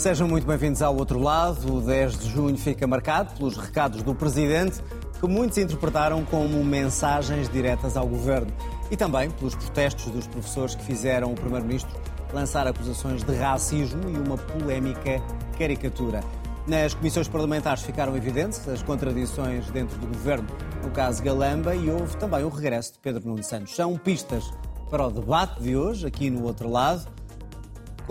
[0.00, 1.76] Sejam muito bem-vindos ao outro lado.
[1.76, 4.80] O 10 de junho fica marcado pelos recados do Presidente,
[5.20, 8.50] que muitos interpretaram como mensagens diretas ao Governo.
[8.90, 11.94] E também pelos protestos dos professores que fizeram o Primeiro-Ministro
[12.32, 15.20] lançar acusações de racismo e uma polémica
[15.58, 16.24] caricatura.
[16.66, 20.48] Nas comissões parlamentares ficaram evidentes as contradições dentro do governo,
[20.82, 23.76] no caso Galamba, e houve também o regresso de Pedro Nuno Santos.
[23.76, 24.50] São pistas
[24.88, 27.19] para o debate de hoje, aqui no outro lado.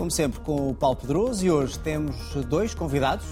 [0.00, 2.16] Como sempre, com o Paulo Pedroso, e hoje temos
[2.48, 3.26] dois convidados.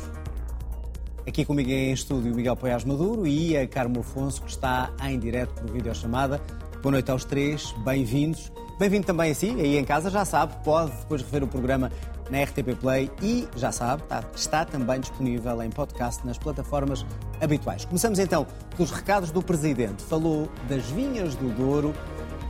[1.27, 5.19] Aqui comigo em estúdio, o Miguel Poiás Maduro e a Carmo Afonso, que está em
[5.19, 6.39] direto por videochamada.
[6.83, 8.53] Boa noite aos três, bem-vindos.
[8.79, 11.91] Bem-vindo também a si, aí em casa, já sabe, pode depois rever o programa
[12.31, 17.03] na RTP Play e, já sabe, está, está também disponível em podcast nas plataformas
[17.41, 17.87] habituais.
[17.87, 20.03] Começamos então pelos recados do Presidente.
[20.03, 21.95] Falou das vinhas do Douro,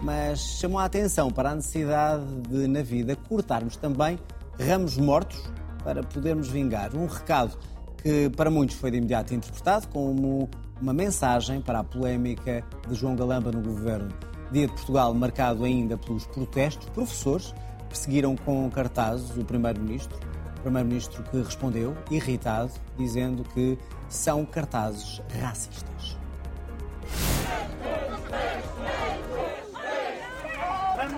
[0.02, 4.18] mas chamou a atenção para a necessidade de, na vida, cortarmos também
[4.58, 5.42] ramos mortos
[5.82, 6.94] para podermos vingar.
[6.94, 7.56] Um recado
[8.02, 10.48] que para muitos foi de imediato interpretado como
[10.80, 14.08] uma mensagem para a polémica de João Galamba no governo.
[14.50, 17.54] Dia de Portugal marcado ainda pelos protestos, professores
[17.88, 20.18] perseguiram com cartazes o Primeiro-Ministro.
[20.62, 26.18] Primeiro-Ministro que respondeu, irritado, dizendo que são cartazes racistas.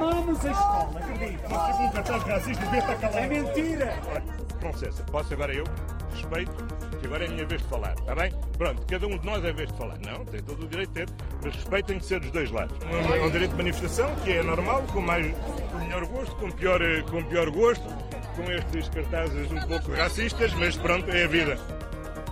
[0.01, 1.43] Amamos a escola, acredito.
[1.51, 3.19] Mas um cartaz racista devia estar calado.
[3.19, 3.95] É mentira.
[4.61, 5.65] Com licença, posso agora eu?
[6.15, 6.53] Respeito,
[6.99, 8.33] que agora é a minha vez de falar, está bem?
[8.57, 9.99] Pronto, cada um de nós é a vez de falar.
[9.99, 11.09] Não, tem todo o direito de ter,
[11.45, 12.77] mas respeito tem que ser dos dois lados.
[12.83, 15.35] É um direito de manifestação, que é normal, com mais,
[15.71, 17.85] com melhor gosto, com pior, eh, com pior gosto,
[18.37, 21.59] com estes cartazes um pouco racistas, mas pronto, é a vida.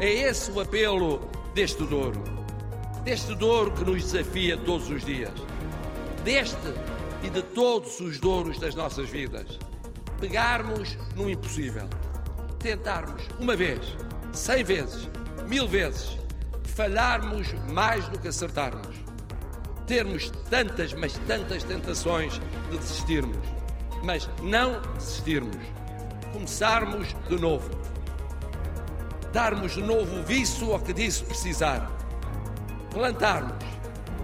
[0.00, 1.20] É esse o apelo
[1.55, 2.22] deste Douro.
[3.05, 5.32] Deste Douro que nos desafia todos os dias.
[6.25, 6.56] Deste
[7.22, 9.58] e de todos os douros das nossas vidas.
[10.20, 11.88] Pegarmos no impossível.
[12.58, 13.80] Tentarmos uma vez,
[14.32, 15.08] cem vezes,
[15.48, 16.18] mil vezes.
[16.74, 18.96] Falharmos mais do que acertarmos.
[19.86, 22.40] Termos tantas, mas tantas tentações
[22.70, 23.46] de desistirmos.
[24.04, 25.56] Mas não desistirmos.
[26.32, 27.68] Começarmos de novo.
[29.32, 31.90] Darmos de novo viço ao que disso precisar.
[32.90, 33.64] Plantarmos.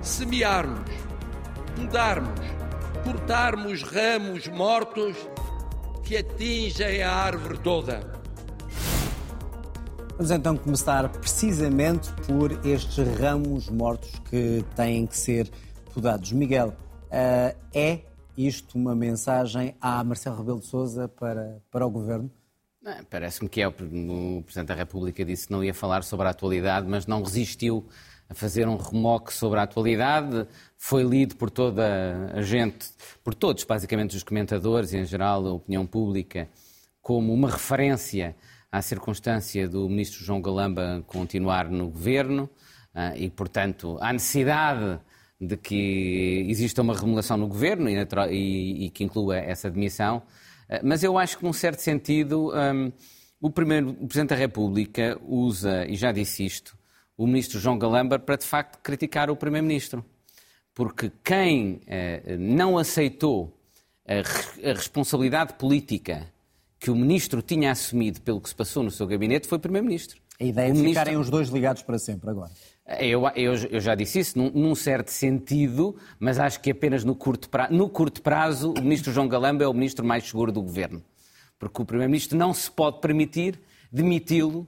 [0.03, 0.91] Semearmos.
[1.77, 2.54] Mudarmos
[3.05, 5.15] cortarmos ramos mortos
[6.03, 8.01] que atingem a árvore toda.
[10.17, 15.51] Vamos então começar precisamente por estes ramos mortos que têm que ser
[15.93, 16.33] podados.
[16.33, 18.01] Miguel, uh, é
[18.37, 22.31] isto uma mensagem a Marcelo Rebelo de Sousa para, para o Governo?
[23.11, 23.69] Parece-me que é.
[23.69, 27.87] O Presidente da República disse que não ia falar sobre a atualidade, mas não resistiu
[28.29, 30.47] a fazer um remoque sobre a atualidade.
[30.77, 32.91] Foi lido por toda a gente,
[33.23, 36.49] por todos, basicamente, os comentadores e, em geral, a opinião pública,
[37.01, 38.35] como uma referência
[38.71, 42.51] à circunstância do Ministro João Galamba continuar no governo
[42.95, 44.99] ah, e, portanto, à necessidade
[45.41, 50.23] de que exista uma remodelação no governo e, que inclua essa demissão.
[50.69, 52.93] Ah, mas eu acho que, num certo sentido, um,
[53.41, 56.77] o, primeiro, o Presidente da República usa, e já disse isto,
[57.17, 60.05] o ministro João Galamba para, de facto, criticar o primeiro-ministro.
[60.75, 63.57] Porque quem eh, não aceitou
[64.07, 66.27] a, a, responsabilidade política
[66.81, 70.21] que o ministro tinha assumido pelo que se passou no seu gabinete foi o primeiro-ministro.
[70.41, 71.01] A ideia o de ministro...
[71.01, 72.51] ficarem os dois ligados para sempre agora.
[73.01, 77.15] Eu, eu, eu já disse isso num, num, certo sentido, mas acho que apenas no
[77.15, 80.61] curto, prazo, no curto prazo o ministro João Galamba é o ministro mais seguro do
[80.61, 81.03] governo.
[81.59, 83.59] Porque o primeiro-ministro não se pode permitir
[83.91, 84.67] demiti-lo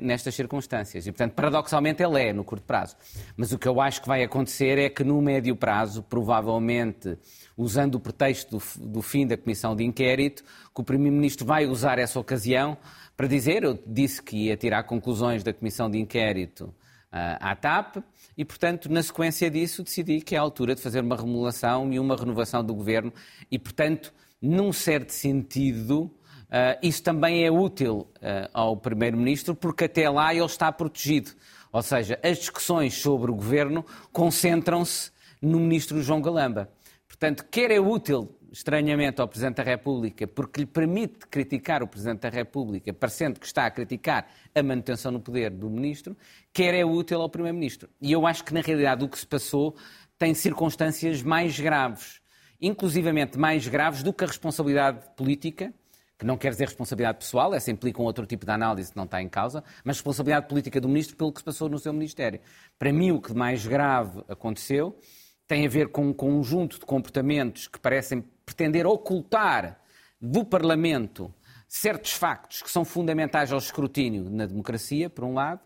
[0.00, 1.06] nestas circunstâncias.
[1.06, 2.96] E, portanto, paradoxalmente, ele é no curto prazo.
[3.36, 7.16] Mas o que eu acho que vai acontecer é que no médio prazo, provavelmente,
[7.56, 10.42] usando o pretexto do, do fim da comissão de inquérito,
[10.74, 12.76] que o Primeiro-Ministro vai usar essa ocasião
[13.18, 16.66] para dizer, eu disse que ia tirar conclusões da comissão de inquérito
[17.12, 17.96] uh, à TAP
[18.36, 21.98] e, portanto, na sequência disso, decidi que é a altura de fazer uma remodelação e
[21.98, 23.12] uma renovação do governo
[23.50, 26.08] e, portanto, num certo sentido,
[26.48, 31.32] Uh, isso também é útil uh, ao Primeiro-Ministro, porque até lá ele está protegido.
[31.70, 35.10] Ou seja, as discussões sobre o governo concentram-se
[35.42, 36.70] no Ministro João Galamba.
[37.06, 42.20] Portanto, quer é útil, estranhamente, ao Presidente da República, porque lhe permite criticar o Presidente
[42.20, 46.16] da República, parecendo que está a criticar a manutenção no poder do Ministro,
[46.50, 47.90] quer é útil ao Primeiro-Ministro.
[48.00, 49.76] E eu acho que, na realidade, o que se passou
[50.18, 52.22] tem circunstâncias mais graves,
[52.58, 55.74] inclusivamente mais graves do que a responsabilidade política
[56.18, 59.04] que não quer dizer responsabilidade pessoal, essa implica um outro tipo de análise que não
[59.04, 62.40] está em causa, mas responsabilidade política do ministro pelo que se passou no seu ministério.
[62.78, 64.98] Para mim, o que mais grave aconteceu
[65.46, 69.80] tem a ver com um conjunto de comportamentos que parecem pretender ocultar
[70.20, 71.32] do Parlamento
[71.68, 75.60] certos factos que são fundamentais ao escrutínio na democracia, por um lado,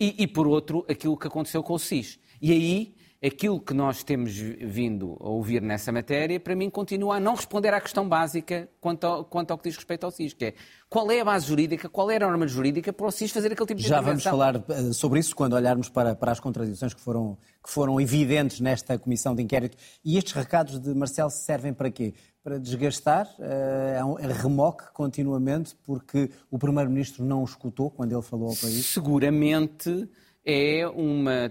[0.00, 2.18] e, e por outro, aquilo que aconteceu com o SIS.
[2.42, 2.94] E aí
[3.24, 7.72] aquilo que nós temos vindo a ouvir nessa matéria, para mim, continua a não responder
[7.72, 10.54] à questão básica quanto ao, quanto ao que diz respeito ao SIS, que é
[10.90, 13.66] qual é a base jurídica, qual é a norma jurídica para o SIS fazer aquele
[13.66, 17.00] tipo de Já vamos falar eh, sobre isso quando olharmos para, para as contradições que
[17.00, 19.76] foram, que foram evidentes nesta comissão de inquérito.
[20.04, 22.12] E estes recados de Marcelo servem para quê?
[22.42, 28.22] Para desgastar, eh, é um remoque continuamente, porque o Primeiro-Ministro não o escutou quando ele
[28.22, 28.84] falou ao país?
[28.84, 30.08] Seguramente
[30.44, 31.50] é uma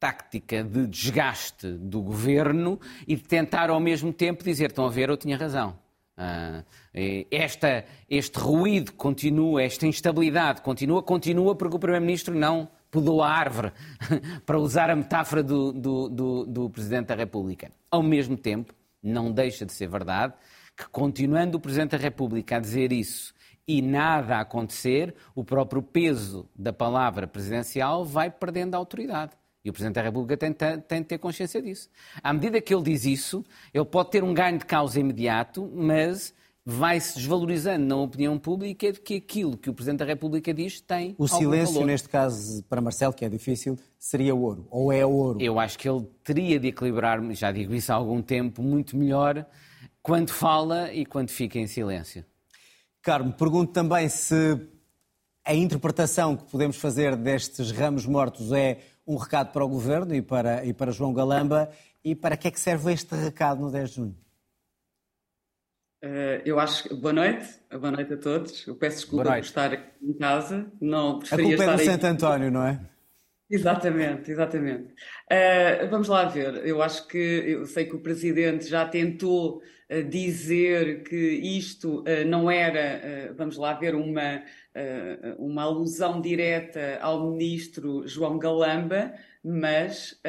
[0.00, 5.10] tática de desgaste do governo e de tentar ao mesmo tempo dizer: estão a ver,
[5.10, 5.78] eu tinha razão.
[6.16, 6.64] Uh,
[7.30, 13.72] esta, este ruído continua, esta instabilidade continua, continua porque o Primeiro-Ministro não pudou a árvore,
[14.44, 17.70] para usar a metáfora do, do, do, do Presidente da República.
[17.90, 20.34] Ao mesmo tempo, não deixa de ser verdade
[20.76, 23.32] que, continuando o Presidente da República a dizer isso
[23.66, 29.32] e nada a acontecer, o próprio peso da palavra presidencial vai perdendo a autoridade.
[29.64, 31.88] E o Presidente da República tem, tem de ter consciência disso.
[32.22, 36.34] À medida que ele diz isso, ele pode ter um ganho de causa imediato, mas
[36.64, 41.14] vai-se desvalorizando na opinião pública de que aquilo que o Presidente da República diz tem.
[41.18, 41.86] O silêncio, valor.
[41.86, 44.66] neste caso, para Marcelo, que é difícil, seria ouro.
[44.70, 45.40] Ou é ouro?
[45.40, 49.46] Eu acho que ele teria de equilibrar, já digo isso há algum tempo, muito melhor
[50.02, 52.24] quando fala e quando fica em silêncio.
[53.02, 54.58] Carmo, pergunto também se
[55.50, 60.22] a interpretação que podemos fazer destes ramos mortos é um recado para o Governo e
[60.22, 61.68] para, e para João Galamba.
[62.04, 64.16] E para que é que serve este recado no 10 de junho?
[66.04, 66.94] Uh, eu acho que.
[66.94, 68.64] Boa noite, boa noite a todos.
[68.64, 70.70] Eu peço desculpa por estar aqui em casa.
[70.80, 72.80] Não a culpa é do Santo António, não é?
[73.50, 74.94] Exatamente, exatamente.
[75.28, 76.64] Uh, vamos lá ver.
[76.64, 82.24] Eu acho que eu sei que o presidente já tentou uh, dizer que isto uh,
[82.24, 84.42] não era, vamos lá ver, uma,
[85.38, 89.12] uma alusão direta ao ministro João Galamba,
[89.42, 90.20] mas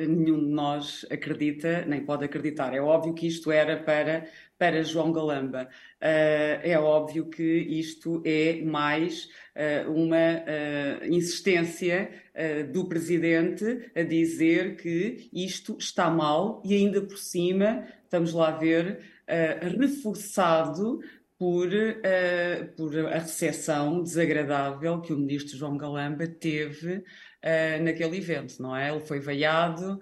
[0.00, 2.74] nenhum de nós acredita, nem pode acreditar.
[2.74, 4.26] É óbvio que isto era para,
[4.58, 5.68] para João Galamba.
[6.00, 9.28] é óbvio que isto é mais
[9.86, 10.44] uma
[11.06, 18.32] insistência uh, do presidente a dizer que isto está mal e ainda por cima, estamos
[18.32, 21.00] lá a ver, uh, reforçado
[21.44, 27.04] por, uh, por a recepção desagradável que o ministro João Galamba teve
[27.82, 28.90] naquele evento, não é?
[28.90, 30.00] Ele foi veiado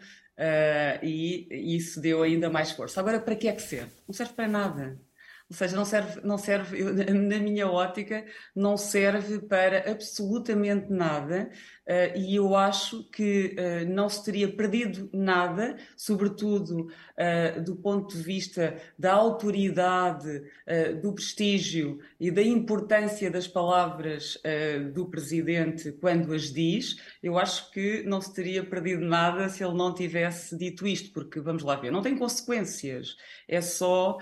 [1.02, 3.00] e isso deu ainda mais força.
[3.00, 3.90] Agora, para que é que serve?
[4.06, 5.00] Não serve para nada.
[5.50, 8.24] Ou seja, não serve, não serve, na minha ótica,
[8.54, 11.50] não serve para absolutamente nada
[11.82, 18.16] Uh, e eu acho que uh, não se teria perdido nada, sobretudo uh, do ponto
[18.16, 20.42] de vista da autoridade,
[21.02, 24.40] do prestígio e da importância das palavras
[24.92, 26.96] do Presidente quando as diz.
[27.22, 31.40] Eu acho que não se teria perdido nada se ele não tivesse dito isto, porque
[31.40, 33.16] vamos lá ver, não tem consequências,
[33.48, 34.18] é só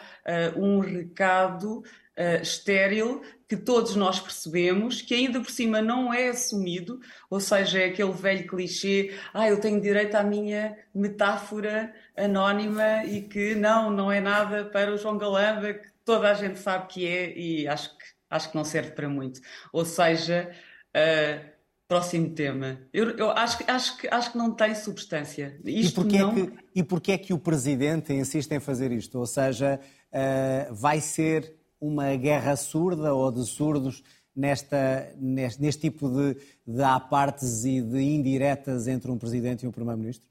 [0.57, 1.83] um recado
[2.21, 7.81] uh, estéril que todos nós percebemos, que ainda por cima não é assumido, ou seja,
[7.81, 13.91] é aquele velho clichê, ah, eu tenho direito à minha metáfora anónima e que não,
[13.91, 17.67] não é nada para o João Galamba, que toda a gente sabe que é e
[17.67, 19.41] acho que, acho que não serve para muito.
[19.73, 20.49] Ou seja,
[20.95, 21.50] uh,
[21.89, 22.79] próximo tema.
[22.93, 25.59] Eu, eu, acho, acho, que, acho que não tem substância.
[25.65, 26.31] Isto e porquê, não...
[26.31, 29.19] é que, e porquê é que o Presidente insiste em fazer isto?
[29.19, 29.81] Ou seja,
[30.12, 34.03] uh, vai ser uma guerra surda ou de surdos
[34.35, 39.73] nesta, neste, neste tipo de, de apartes e de indiretas entre um presidente e um
[39.73, 40.29] primeiro-ministro?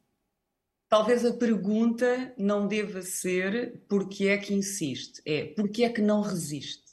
[0.88, 6.22] Talvez a pergunta não deva ser porque é que insiste, é porque é que não
[6.22, 6.90] resiste.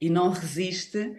[0.00, 1.16] E não resiste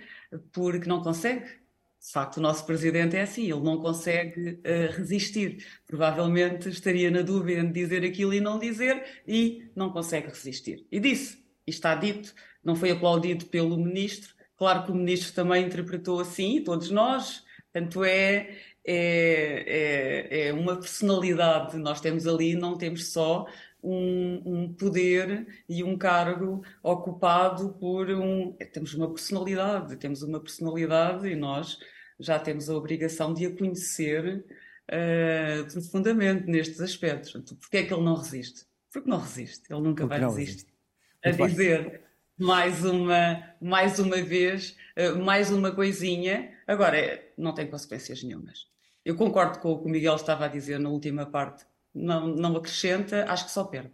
[0.52, 1.46] porque não consegue.
[1.46, 5.66] De facto, o nosso presidente é assim, ele não consegue uh, resistir.
[5.88, 10.86] Provavelmente estaria na dúvida de dizer aquilo e não dizer, e não consegue resistir.
[10.92, 12.34] E disse: está dito,
[12.64, 14.34] não foi aplaudido pelo ministro.
[14.58, 17.44] Claro que o ministro também interpretou assim, todos nós.
[17.72, 21.78] Portanto, é, é, é, é uma personalidade.
[21.78, 23.46] Nós temos ali, não temos só
[23.84, 28.54] um, um, poder e um cargo ocupado por um.
[28.74, 31.78] Temos uma personalidade, temos uma personalidade e nós
[32.20, 34.44] já temos a obrigação de a conhecer
[34.90, 37.32] uh, profundamente nestes aspectos.
[37.60, 38.66] Porquê é que ele não resiste?
[38.92, 40.77] Porque não resiste, ele nunca Porque vai resistir
[41.24, 42.02] a dizer
[42.38, 46.52] mais uma, mais uma vez, eh, mais uma coisinha.
[46.68, 48.68] Agora, não tem consequências nenhumas.
[49.04, 51.66] Eu concordo com o que o Miguel estava a dizer na última parte.
[51.94, 53.92] Não, não acrescenta, acho que só perde.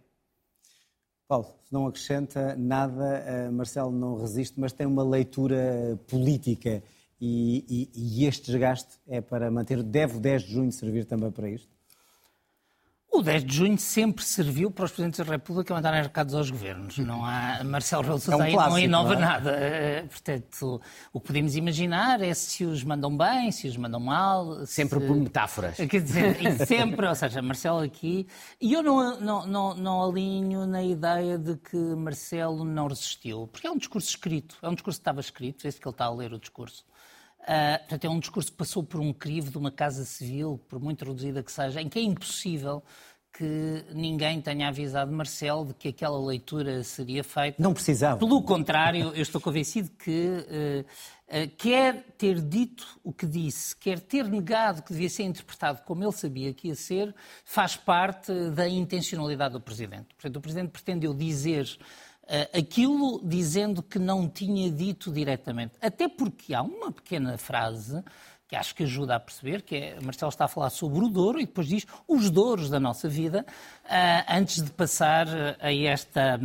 [1.26, 6.82] Paulo, não acrescenta nada, uh, Marcelo não resiste, mas tem uma leitura política
[7.18, 9.82] e, e, e este desgaste é para manter.
[9.82, 11.73] Deve o 10 de junho servir também para isto?
[13.14, 16.98] O 10 de junho sempre serviu para os Presidentes da República mandarem recados aos governos.
[16.98, 18.38] Não há, Marcelo Rebelo de é um
[18.70, 19.24] não inova não é?
[19.24, 19.50] nada.
[19.52, 20.80] Eh, portanto,
[21.12, 24.66] o que podemos imaginar é se os mandam bem, se os mandam mal.
[24.66, 25.06] Sempre se...
[25.06, 25.76] por metáforas.
[25.76, 28.26] Quer dizer, sempre, ou seja, Marcelo aqui.
[28.60, 33.68] E eu não, não, não, não alinho na ideia de que Marcelo não resistiu, porque
[33.68, 36.06] é um discurso escrito, é um discurso que estava escrito, é esse que ele está
[36.06, 36.84] a ler o discurso.
[37.44, 40.80] Uh, portanto, é um discurso que passou por um crivo de uma casa civil, por
[40.80, 42.82] muito reduzida que seja, em que é impossível
[43.36, 47.60] que ninguém tenha avisado Marcelo de que aquela leitura seria feita.
[47.60, 48.18] Não precisava.
[48.18, 53.98] Pelo contrário, eu estou convencido que uh, uh, quer ter dito o que disse, quer
[53.98, 57.12] ter negado que devia ser interpretado como ele sabia que ia ser,
[57.44, 60.14] faz parte da intencionalidade do Presidente.
[60.14, 61.68] Portanto, o Presidente pretendeu dizer
[62.52, 65.74] aquilo dizendo que não tinha dito diretamente.
[65.80, 68.02] Até porque há uma pequena frase
[68.46, 71.40] que acho que ajuda a perceber, que é, Marcelo está a falar sobre o Douro
[71.40, 73.44] e depois diz os Douros da nossa vida,
[73.84, 73.88] uh,
[74.28, 75.26] antes de passar
[75.60, 76.40] a esta...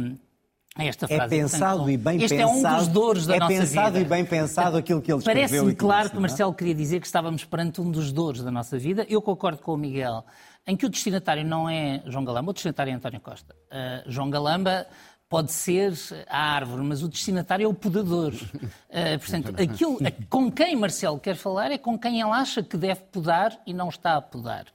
[0.75, 1.29] A esta é frase.
[1.29, 2.55] pensado Portanto, e bem este pensado.
[2.55, 3.63] Este é um dos douros da é nossa vida.
[3.63, 5.50] É pensado e bem pensado aquilo que ele escreveu.
[5.50, 8.77] Parece-me claro disse, que Marcelo queria dizer que estávamos perante um dos douros da nossa
[8.77, 9.05] vida.
[9.09, 10.24] Eu concordo com o Miguel
[10.65, 13.53] em que o destinatário não é João Galamba, o destinatário é António Costa.
[13.53, 14.88] Uh, João Galamba
[15.29, 15.93] pode ser
[16.27, 18.33] a árvore, mas o destinatário é o podador.
[18.33, 23.01] Uh, portanto, aquilo com quem Marcelo quer falar é com quem ele acha que deve
[23.01, 24.65] podar e não está a podar.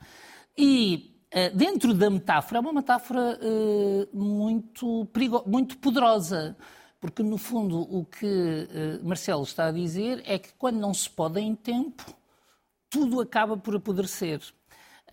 [0.57, 6.57] E uh, dentro da metáfora, é uma metáfora uh, muito, perigo muito poderosa.
[7.01, 8.67] Porque, no fundo, o que
[9.03, 12.03] Marcelo está a dizer é que quando não se pode em tempo,
[12.89, 14.41] tudo acaba por apodrecer.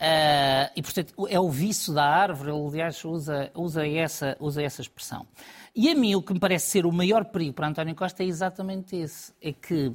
[0.02, 4.82] Uh, e, portanto, é o vício da árvore, ele, aliás, usa, usa, essa, usa essa
[4.82, 5.28] expressão.
[5.76, 8.26] E a mim, o que me parece ser o maior perigo para António Costa é
[8.26, 9.94] exatamente esse: é que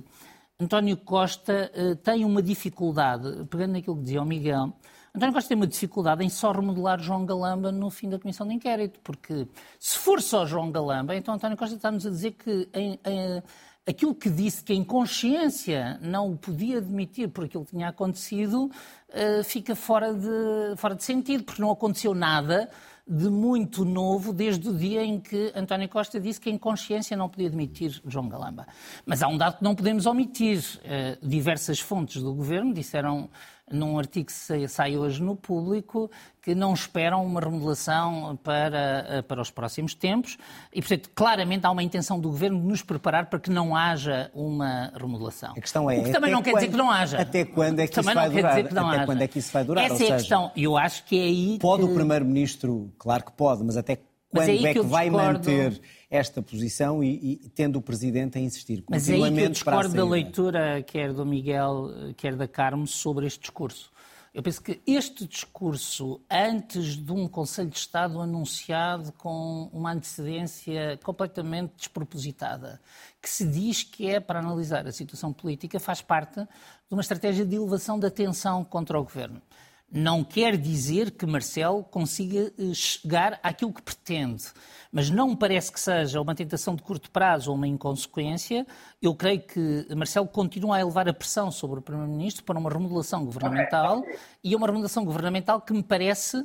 [0.61, 4.73] António Costa uh, tem uma dificuldade, pegando naquilo que dizia o Miguel,
[5.13, 8.55] António Costa tem uma dificuldade em só remodelar João Galamba no fim da comissão de
[8.55, 9.49] inquérito, porque
[9.81, 13.43] se for só João Galamba, então António Costa está-nos a dizer que em, em,
[13.87, 18.65] aquilo que disse que em consciência não o podia admitir por aquilo que tinha acontecido,
[18.65, 22.69] uh, fica fora de, fora de sentido, porque não aconteceu nada
[23.09, 27.29] de muito novo desde o dia em que António Costa disse que em consciência não
[27.29, 28.67] podia admitir João Galamba.
[29.05, 30.59] Mas há um dado que não podemos omitir.
[30.59, 33.31] Uh, diversas fontes do governo disseram
[33.71, 39.43] num artigo que sai hoje no público, que não esperam uma remodelação para, eh, para
[39.43, 40.39] os próximos tempos
[40.73, 44.31] e, portanto, claramente há uma intenção do Governo de nos preparar para que não haja
[44.33, 45.51] uma remodelação.
[45.57, 47.21] A questão é, o que também não quer quando, dizer que não haja.
[47.21, 48.59] Até quando é que isso vai durar?
[48.59, 49.07] até haja.
[49.07, 49.85] quando é que isso vai durar?
[49.85, 50.53] Essa Ou é a seja, questão.
[50.57, 51.91] Eu acho que é aí Pode que...
[51.91, 53.99] o Primeiro-Ministro, claro que pode, mas até
[54.31, 55.39] quando mas é, é que, que vai discordo...
[55.39, 55.81] manter
[56.11, 58.85] esta posição e, e, tendo o Presidente a insistir?
[58.89, 63.27] Mas é aí que eu discordo da leitura, quer do Miguel, quer da Carmo, sobre
[63.27, 63.91] este discurso.
[64.37, 71.01] Eu penso que este discurso, antes de um Conselho de Estado anunciado com uma antecedência
[71.03, 72.79] completamente despropositada,
[73.23, 77.47] que se diz que é para analisar a situação política, faz parte de uma estratégia
[77.47, 79.41] de elevação da tensão contra o governo
[79.91, 84.45] não quer dizer que Marcelo consiga eh, chegar àquilo que pretende,
[84.91, 88.67] mas não me parece que seja uma tentação de curto prazo ou uma inconsequência.
[89.01, 93.25] Eu creio que Marcelo continua a elevar a pressão sobre o Primeiro-Ministro para uma remodelação
[93.25, 94.05] governamental.
[94.43, 96.45] E é uma remodelação governamental que me parece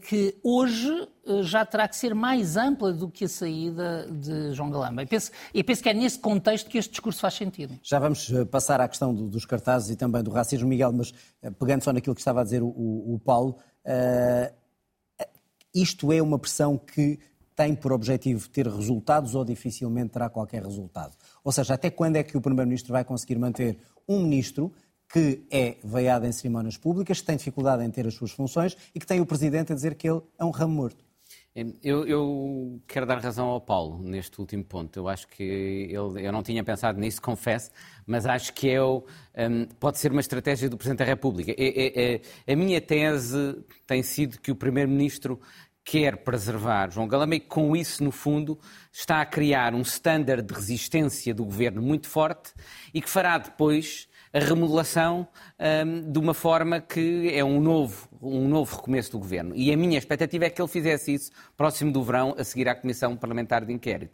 [0.00, 4.70] que hoje eh, já terá que ser mais ampla do que a saída de João
[4.70, 5.02] Galamba.
[5.02, 5.32] E penso,
[5.66, 7.74] penso que é nesse contexto que este discurso faz sentido.
[7.82, 11.12] Já vamos eh, passar à questão dos cartazes e também do racismo, Miguel, mas
[11.58, 14.54] pegando só naquilo que estava a dizer o, o Paulo, uh,
[15.74, 17.18] isto é uma pressão que
[17.54, 21.16] tem por objetivo ter resultados ou dificilmente terá qualquer resultado?
[21.42, 24.72] Ou seja, até quando é que o Primeiro-Ministro vai conseguir manter um ministro
[25.08, 29.00] que é veiado em cerimónias públicas, que tem dificuldade em ter as suas funções e
[29.00, 31.06] que tem o Presidente a dizer que ele é um ramo morto.
[31.82, 34.98] Eu, eu, quero dar razão ao Paulo neste último ponto.
[34.98, 37.70] Eu acho que ele, eu não tinha pensado nisso, confesso,
[38.06, 39.02] mas acho que é um,
[39.80, 41.52] pode ser uma estratégia do Presidente da República.
[41.52, 45.40] É, é, é, a minha tese tem sido que o Primeiro-Ministro
[45.82, 48.58] quer preservar João Galamba e com isso, no fundo,
[48.92, 52.52] está a criar um standard de resistência do governo muito forte
[52.92, 55.26] e que fará depois a remodelação
[55.58, 59.56] um, de uma forma que é um novo, um novo recomeço do governo.
[59.56, 62.74] E a minha expectativa é que ele fizesse isso próximo do verão, a seguir à
[62.74, 64.12] Comissão Parlamentar de Inquérito.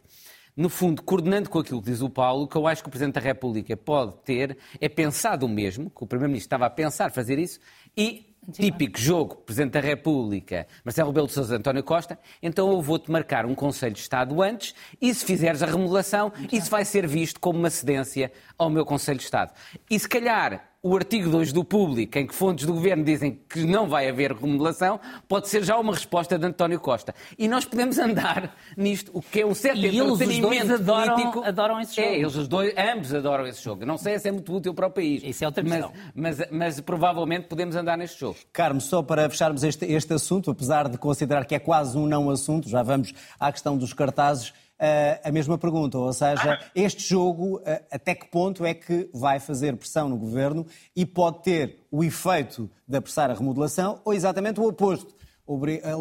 [0.55, 3.15] no fundo, coordenando com aquilo que diz o Paulo, que eu acho que o Presidente
[3.15, 7.37] da República pode ter é pensado o mesmo, que o Primeiro-Ministro estava a pensar fazer
[7.37, 7.59] isso,
[7.95, 13.09] e típico jogo, Presidente da República, Marcelo Rebelo de Sousa, António Costa, então eu vou-te
[13.09, 17.39] marcar um Conselho de Estado antes e se fizeres a remodelação, isso vai ser visto
[17.39, 19.53] como uma cedência ao meu Conselho de Estado.
[19.89, 23.63] E se calhar o artigo 2 do Público, em que fontes do governo dizem que
[23.63, 24.99] não vai haver remodelação,
[25.29, 27.15] pode ser já uma resposta de António Costa.
[27.39, 31.15] E nós podemos andar nisto, o que é um certo e eles os dois adoram,
[31.15, 31.43] político.
[31.45, 32.07] adoram esse jogo.
[32.09, 33.85] É, eles os dois, ambos adoram esse jogo.
[33.85, 35.23] Não sei se é muito útil para o país.
[35.23, 35.93] Isso é outra mas, questão.
[36.13, 38.35] mas, mas, provavelmente podemos andar neste jogo.
[38.51, 42.29] Carmo, só para fecharmos este, este assunto, apesar de considerar que é quase um não
[42.29, 44.53] assunto, já vamos à questão dos cartazes.
[44.83, 49.39] Uh, a mesma pergunta, ou seja, este jogo, uh, até que ponto é que vai
[49.39, 54.59] fazer pressão no governo e pode ter o efeito de apressar a remodelação ou exatamente
[54.59, 55.15] o oposto?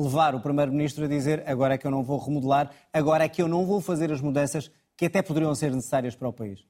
[0.04, 3.42] levar o Primeiro-Ministro a dizer agora é que eu não vou remodelar, agora é que
[3.42, 6.64] eu não vou fazer as mudanças que até poderiam ser necessárias para o país?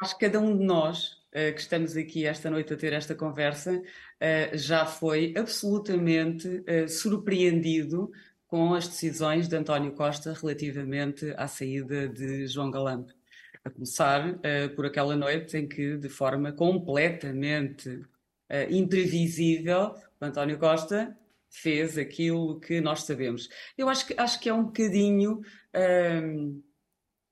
[0.00, 3.82] Acho que cada um de nós que estamos aqui esta noite a ter esta conversa
[4.52, 8.10] já foi absolutamente surpreendido
[8.52, 13.08] com as decisões de António Costa relativamente à saída de João Galamba.
[13.64, 18.04] A começar uh, por aquela noite em que, de forma completamente uh,
[18.70, 21.16] imprevisível, António Costa
[21.48, 23.48] fez aquilo que nós sabemos.
[23.78, 25.40] Eu acho que, acho que é um bocadinho.
[25.74, 26.62] Uh,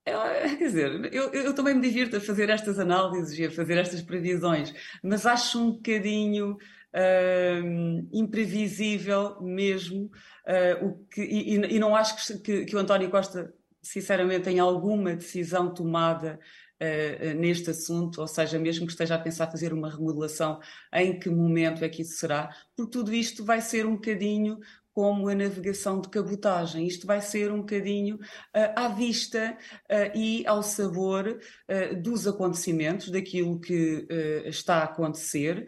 [0.03, 4.01] quer dizer, eu, eu, também me divirto a fazer estas análises e a fazer estas
[4.01, 4.73] previsões,
[5.03, 6.57] mas acho um bocadinho
[6.95, 13.53] uh, imprevisível mesmo, uh, o que, e, e, não acho que, que, o António Costa,
[13.81, 16.39] sinceramente, tem alguma decisão tomada
[16.81, 20.59] uh, neste assunto, ou seja, mesmo que esteja a pensar fazer uma remodelação,
[20.93, 24.59] em que momento é que isso será, porque tudo isto vai ser um bocadinho
[24.93, 26.85] como a navegação de cabotagem.
[26.85, 28.19] Isto vai ser um bocadinho uh,
[28.75, 29.57] à vista
[29.89, 34.07] uh, e ao sabor uh, dos acontecimentos, daquilo que
[34.45, 35.67] está a acontecer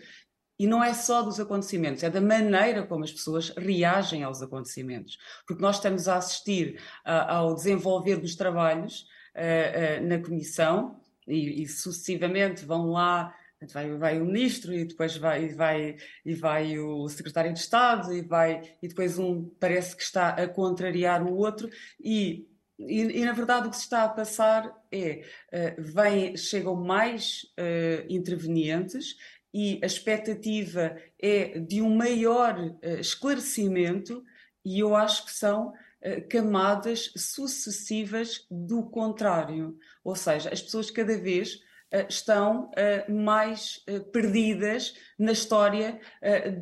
[0.58, 5.18] e não é só dos acontecimentos, é da maneira como as pessoas reagem aos acontecimentos.
[5.48, 11.68] Porque nós estamos a assistir ao desenvolver dos trabalhos uh, uh, na Comissão e, e,
[11.68, 13.34] sucessivamente vão lá.
[13.74, 18.22] Vai, vai o ministro e depois vai, vai, e vai o secretário de Estado e,
[18.22, 22.46] vai, e depois um parece que está a contrariar o outro e
[22.78, 27.46] e, e, na verdade o que se está a passar é uh, vem, chegam mais
[27.60, 29.16] uh, intervenientes
[29.54, 34.24] e a expectativa é de um maior uh, esclarecimento,
[34.66, 39.78] e eu acho que são uh, camadas sucessivas do contrário.
[40.04, 42.72] Ou seja, as pessoas cada vez uh, estão
[43.08, 46.00] mais perdidas na história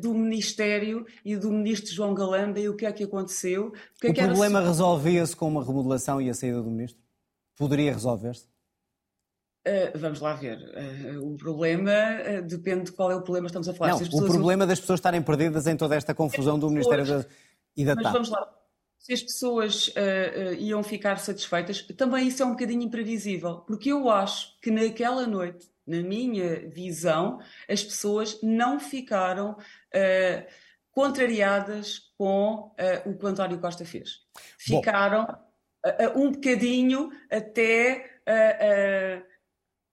[0.00, 3.72] do Ministério e do Ministro João Galamba e o que é que aconteceu.
[4.04, 7.00] O, o problema resolvia-se com uma remodelação e a saída do Ministro?
[7.56, 8.51] Poderia resolver-se?
[9.64, 10.58] Uh, vamos lá ver.
[10.58, 13.92] Uh, o problema uh, depende de qual é o problema que estamos a falar.
[13.92, 17.24] Não, o problema das pessoas estarem perdidas em toda esta confusão do Ministério da...
[17.76, 18.12] e da Mas TAP.
[18.12, 18.52] vamos lá.
[18.98, 19.92] Se as pessoas
[20.58, 25.68] iam ficar satisfeitas, também isso é um bocadinho imprevisível, porque eu acho que naquela noite,
[25.84, 29.56] na minha visão, as pessoas não ficaram
[30.92, 32.72] contrariadas com
[33.04, 34.20] o que o António Costa fez.
[34.56, 35.26] Ficaram
[36.14, 38.08] um bocadinho até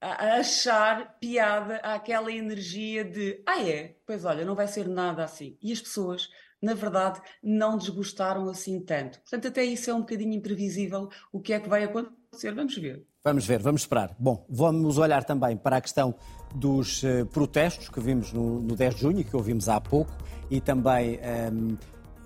[0.02, 5.58] a achar piada àquela energia de ah é, pois olha, não vai ser nada assim.
[5.62, 6.30] E as pessoas,
[6.62, 9.20] na verdade, não desgostaram assim tanto.
[9.20, 12.54] Portanto, até isso é um bocadinho imprevisível o que é que vai acontecer.
[12.54, 13.06] Vamos ver.
[13.22, 14.16] Vamos ver, vamos esperar.
[14.18, 16.16] Bom, vamos olhar também para a questão
[16.56, 20.12] dos uh, protestos que vimos no, no 10 de junho, que ouvimos há pouco,
[20.50, 21.78] e também um, ehm,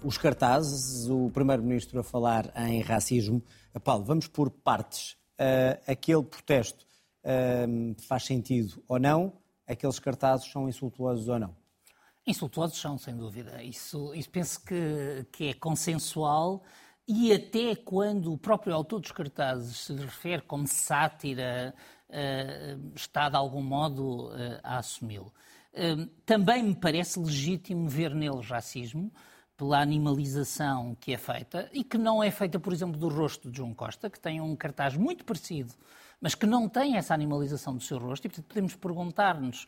[0.04, 3.44] os cartazes, o Primeiro-Ministro a falar em racismo.
[3.84, 5.18] Paulo, vamos por partes.
[5.34, 6.86] Uh, aquele protesto
[8.08, 9.34] faz sentido ou não,
[9.68, 11.56] aqueles cartazes são insultuosos ou não?
[12.26, 13.62] Insultuosos são, sem dúvida.
[13.62, 16.64] Isso, isso penso que, que é consensual
[17.08, 21.76] e até quando o próprio autor dos cartazes se refere como sátira,
[22.10, 25.34] uh, está de algum modo uh, a assumi-lo.
[26.24, 29.12] Também me parece legítimo ver neles racismo,
[29.58, 33.58] pela animalização que é feita e que não é feita, por exemplo, do rosto de
[33.58, 35.74] João Costa, que tem um cartaz muito parecido
[36.24, 39.68] mas que não tem essa animalização do seu rosto, e portanto podemos perguntar-nos uh,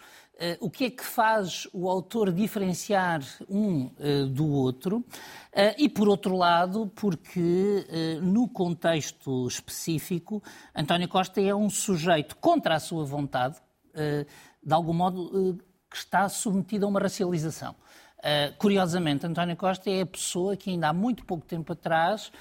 [0.61, 5.03] o que é que faz o autor diferenciar um uh, do outro, uh,
[5.77, 7.85] e por outro lado, porque
[8.21, 10.41] no contexto específico,
[10.73, 13.57] António Costa é um sujeito contra a sua vontade,
[14.63, 17.75] de algum modo que está submetido a uma racialização.
[18.57, 22.31] Curiosamente, António Costa é a pessoa que ainda há muito pouco tempo atrás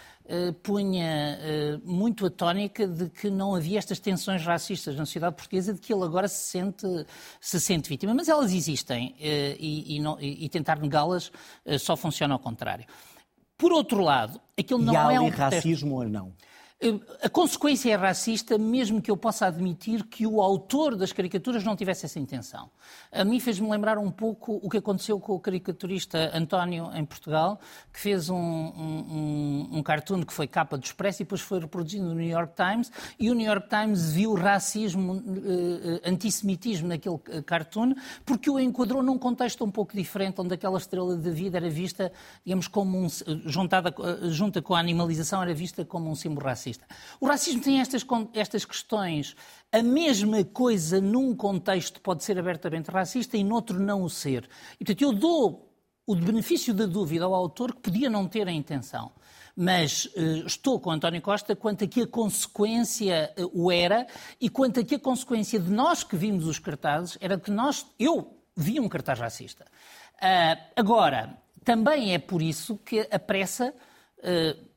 [0.63, 5.75] punha uh, muito a tónica de que não havia estas tensões racistas na sociedade portuguesa,
[5.75, 6.87] de que ele agora se sente,
[7.41, 8.15] se sente vítima.
[8.15, 11.31] Mas elas existem e, e, não, e, tentar negá-las
[11.79, 12.87] só funciona ao contrário.
[13.57, 16.33] Por outro lado, aquilo não e há é um racismo ou não?
[17.23, 21.75] A consequência é racista, mesmo que eu possa admitir que o autor das caricaturas não
[21.75, 22.69] tivesse essa intenção.
[23.11, 27.59] A mim fez-me lembrar um pouco o que aconteceu com o caricaturista António em Portugal,
[27.91, 32.05] que fez um, um, um cartoon que foi capa do Expresso e depois foi reproduzido
[32.05, 37.41] no New York Times, e o New York Times viu racismo, uh, antissemitismo naquele eh,
[37.41, 37.95] cartoon,
[38.27, 42.13] porque o enquadrou num contexto um pouco diferente, onde aquela estrela de vida era vista,
[42.45, 43.09] digamos, como um,
[43.47, 43.95] juntada,
[44.25, 46.87] junta com a animalização, era vista como um símbolo racista racista.
[47.21, 49.37] O racismo tem estas, estas questões.
[49.73, 54.49] A mesma coisa num contexto pode ser abertamente racista e noutro não o ser.
[54.75, 55.71] E, portanto, eu dou
[56.07, 59.13] o benefício da dúvida ao autor que podia não ter a intenção.
[59.57, 64.07] Mas uh, estou com António Costa quanto a que a consequência uh, o era
[64.41, 67.87] e quanto a que a consequência de nós que vimos os cartazes era que nós,
[67.99, 69.65] eu vi um cartaz racista.
[70.17, 73.73] Uh, agora, também é por isso que a pressa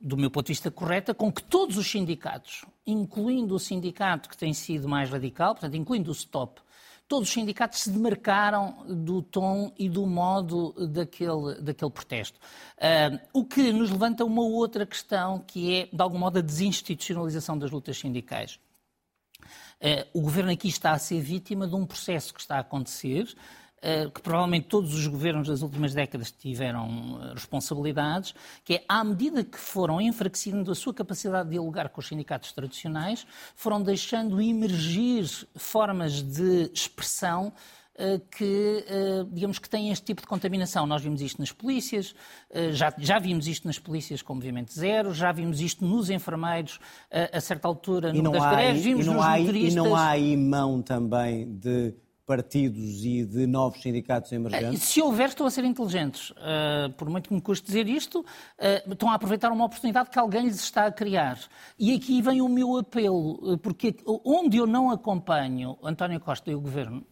[0.00, 4.36] do meu ponto de vista, correta, com que todos os sindicatos, incluindo o sindicato que
[4.36, 6.60] tem sido mais radical, portanto, incluindo o STOP,
[7.08, 12.38] todos os sindicatos se demarcaram do tom e do modo daquele, daquele protesto.
[12.76, 17.58] Uh, o que nos levanta uma outra questão, que é, de algum modo, a desinstitucionalização
[17.58, 18.60] das lutas sindicais.
[19.80, 23.26] Uh, o governo aqui está a ser vítima de um processo que está a acontecer,
[23.26, 23.67] eh,
[24.12, 29.44] que provavelmente todos os governos das últimas décadas tiveram eh, responsabilidades, que é, à medida
[29.44, 35.24] que foram enfraquecendo a sua capacidade de dialogar com os sindicatos tradicionais, foram deixando emergir
[35.56, 37.52] formas de expressão
[37.94, 38.84] eh, que,
[39.32, 40.86] digamos, que têm este tipo de contaminação.
[40.86, 42.14] Nós vimos isto nas polícias,
[42.72, 46.78] já, já vimos isto nas polícias com Movimento Zero, já vimos isto nos enfermeiros
[47.32, 49.72] a, certa altura, no das greves, vimos e nos há, motoristas...
[49.72, 51.94] E não há aí mão também de
[52.28, 54.82] partidos e de novos sindicatos emergentes?
[54.82, 56.30] Se houver, estão a ser inteligentes.
[56.32, 60.18] Uh, por muito que me custe dizer isto, uh, estão a aproveitar uma oportunidade que
[60.18, 61.38] alguém lhes está a criar.
[61.78, 66.60] E aqui vem o meu apelo, porque onde eu não acompanho António Costa e o
[66.60, 67.02] Governo,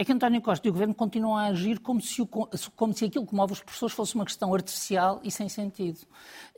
[0.00, 3.04] é que António Costa e o Governo continuam a agir como se, o, como se
[3.04, 5.98] aquilo que move os professores fosse uma questão artificial e sem sentido.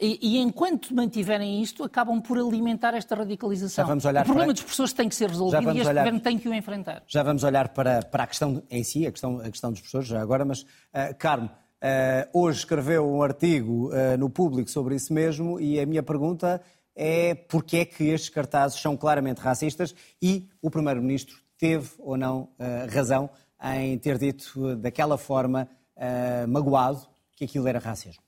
[0.01, 3.85] E, e, enquanto mantiverem isto, acabam por alimentar esta radicalização.
[3.85, 4.53] o problema para...
[4.53, 6.05] dos professores tem que ser resolvido e este olhar...
[6.05, 7.03] Governo tem que o enfrentar.
[7.09, 10.07] Já vamos olhar para, para a questão em si, a questão, a questão dos professores,
[10.07, 15.13] já agora, mas, uh, Carmo, uh, hoje escreveu um artigo uh, no público sobre isso
[15.13, 16.63] mesmo e a minha pergunta
[16.95, 22.53] é porque é que estes cartazes são claramente racistas e o Primeiro-Ministro teve ou não
[22.59, 23.31] uh, razão
[23.77, 28.21] em ter dito daquela forma, uh, magoado, que aquilo era racismo.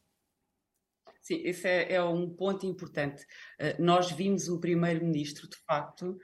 [1.20, 3.24] Sim, esse é, é um ponto importante.
[3.60, 6.16] Uh, nós vimos o primeiro-ministro, de facto,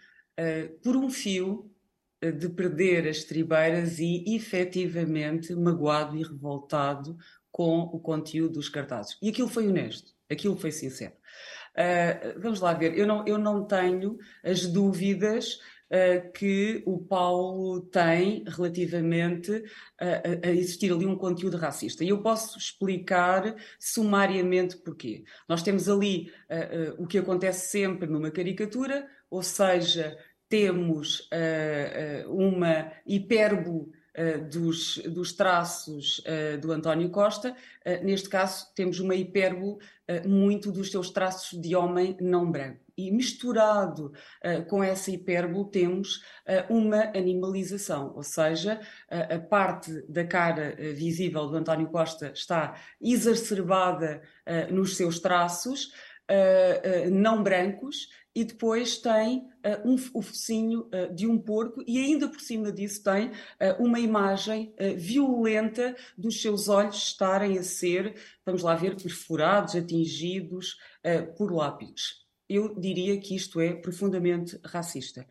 [0.82, 1.70] por um fio
[2.22, 7.18] de perder as tribeiras e efetivamente magoado e revoltado
[7.52, 9.18] com o conteúdo dos cartazes.
[9.20, 11.12] E aquilo foi honesto, aquilo foi sincero.
[11.70, 17.80] Uh, vamos lá ver, eu não, eu não tenho as dúvidas uh, que o Paulo
[17.80, 19.62] tem relativamente
[20.00, 22.04] a, a, existir ali um conteúdo racista.
[22.04, 25.24] E eu posso explicar sumariamente porquê.
[25.48, 30.16] Nós temos ali uh, o que acontece sempre numa caricatura, ou seja,
[30.48, 31.28] temos
[32.26, 33.92] uma hipérbole
[34.50, 37.56] dos, dos, traços uh, do António Costa.
[37.86, 39.78] Uh, neste caso, temos uma hipérbole
[40.26, 44.12] muito dos seus traços de homem não branco e misturado
[44.44, 48.80] uh, com essa hipérbole temos uh, uma animalização, ou seja,
[49.10, 54.22] uh, a parte da cara visível do António Costa está exacerbada
[54.70, 55.92] nos seus traços
[57.10, 59.48] não brancos e depois tem
[59.84, 63.32] um, o focinho de um porco e ainda por cima disso tem
[63.78, 68.14] uma imagem violenta dos seus olhos estarem a ser,
[68.46, 70.76] vamos lá ver, perfurados, atingidos
[71.36, 75.24] por lápis eu diria que isto é profundamente racista.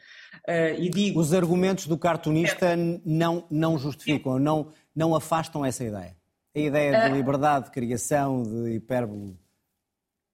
[0.47, 1.19] Uh, e digo...
[1.19, 2.77] Os argumentos do cartunista é.
[2.77, 6.15] não, não justificam, não, não afastam essa ideia.
[6.55, 9.37] A ideia de liberdade, de criação, de hipérbole.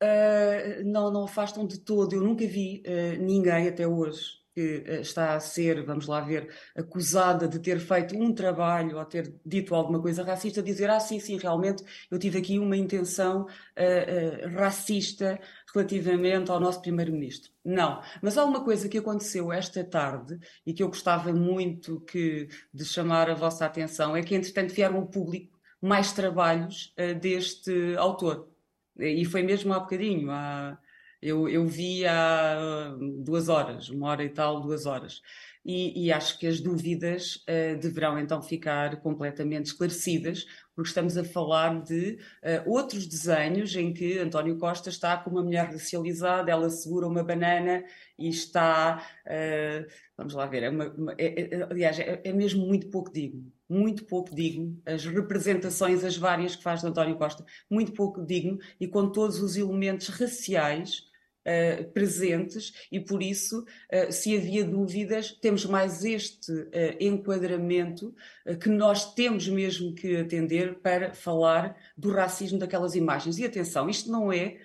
[0.01, 2.13] Uh, não, não afastam de todo.
[2.13, 7.45] Eu nunca vi uh, ninguém até hoje que está a ser, vamos lá ver, acusada
[7.45, 11.37] de ter feito um trabalho ou ter dito alguma coisa racista, dizer, ah, sim, sim,
[11.37, 15.37] realmente eu tive aqui uma intenção uh, uh, racista
[15.73, 17.51] relativamente ao nosso primeiro-ministro.
[17.65, 18.01] Não.
[18.21, 22.85] Mas há uma coisa que aconteceu esta tarde e que eu gostava muito que, de
[22.85, 28.54] chamar a vossa atenção, é que, entretanto, vieram ao público mais trabalhos uh, deste autor.
[28.99, 30.77] E foi mesmo há bocadinho, há,
[31.21, 35.21] eu, eu vi há duas horas, uma hora e tal, duas horas.
[35.65, 41.23] E, e acho que as dúvidas uh, deverão então ficar completamente esclarecidas, porque estamos a
[41.23, 46.69] falar de uh, outros desenhos em que António Costa está com uma mulher racializada, ela
[46.69, 47.83] segura uma banana
[48.19, 49.03] e está.
[49.25, 53.11] Uh, vamos lá ver, é uma, uma, é, é, aliás, é, é, mesmo muito pouco
[53.11, 53.51] digno.
[53.67, 58.59] Muito pouco digno, as representações, as várias que faz de António Costa, muito pouco digno
[58.79, 61.03] e com todos os elementos raciais
[61.45, 68.13] uh, presentes e por isso, uh, se havia dúvidas, temos mais este uh, enquadramento
[68.61, 73.37] que nós temos mesmo que atender para falar do racismo daquelas imagens.
[73.37, 74.57] E atenção, isto não é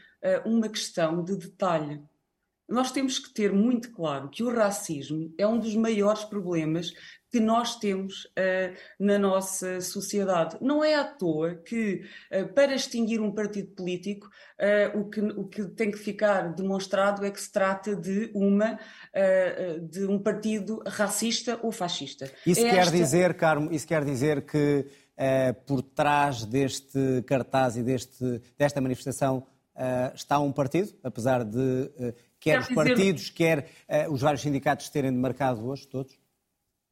[0.45, 2.03] uma questão de detalhe.
[2.71, 6.93] Nós temos que ter muito claro que o racismo é um dos maiores problemas
[7.31, 10.57] que nós temos uh, na nossa sociedade.
[10.61, 12.03] Não é à toa que,
[12.33, 17.25] uh, para extinguir um partido político, uh, o, que, o que tem que ficar demonstrado
[17.25, 18.79] é que se trata de, uma,
[19.83, 22.31] de um partido racista ou fascista.
[22.47, 22.97] Isso é quer esta...
[22.97, 24.87] dizer, Carmo, isso quer dizer que
[25.67, 29.47] por trás deste cartaz e deste, desta manifestação
[30.15, 33.35] está um partido, apesar de quer, quer os partidos, dizer...
[33.35, 33.71] quer
[34.11, 36.19] os vários sindicatos terem demarcado hoje, todos?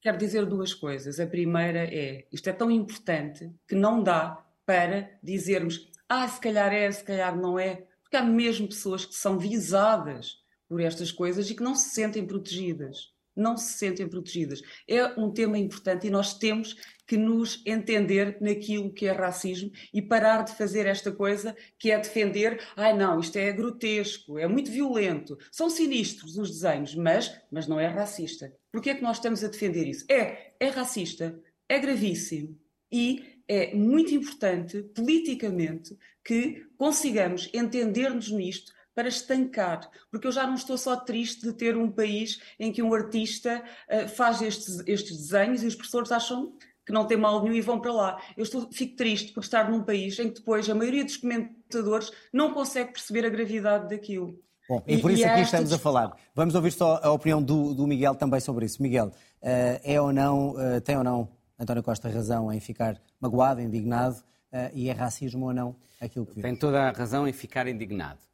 [0.00, 1.18] Quero dizer duas coisas.
[1.18, 6.72] A primeira é: isto é tão importante que não dá para dizermos, ah, se calhar
[6.72, 11.50] é, se calhar não é, porque há mesmo pessoas que são visadas por estas coisas
[11.50, 13.12] e que não se sentem protegidas.
[13.38, 14.61] Não se sentem protegidas.
[14.87, 20.03] É um tema importante e nós temos que nos entender naquilo que é racismo e
[20.03, 24.70] parar de fazer esta coisa que é defender, ai não, isto é grotesco, é muito
[24.70, 28.53] violento, são sinistros os desenhos, mas, mas não é racista.
[28.70, 30.05] Porquê é que nós estamos a defender isso?
[30.11, 32.59] É, é racista, é gravíssimo
[32.92, 40.54] e é muito importante politicamente que consigamos entender-nos nisto para estancar, porque eu já não
[40.54, 45.16] estou só triste de ter um país em que um artista uh, faz estes, estes
[45.16, 46.52] desenhos e os professores acham
[46.84, 48.20] que não tem mal nenhum e vão para lá.
[48.37, 52.11] Eu estou, fico triste por estar num país em que depois a maioria dos comentadores
[52.32, 54.37] não consegue perceber a gravidade daquilo.
[54.68, 56.16] Bom, e, e por isso e aqui estamos a falar.
[56.34, 58.82] Vamos ouvir só a opinião do, do Miguel também sobre isso.
[58.82, 63.61] Miguel, uh, é ou não, uh, tem ou não António Costa razão em ficar magoado,
[63.61, 64.16] indignado,
[64.52, 68.27] uh, e é racismo ou não aquilo que Tem toda a razão em ficar indignado.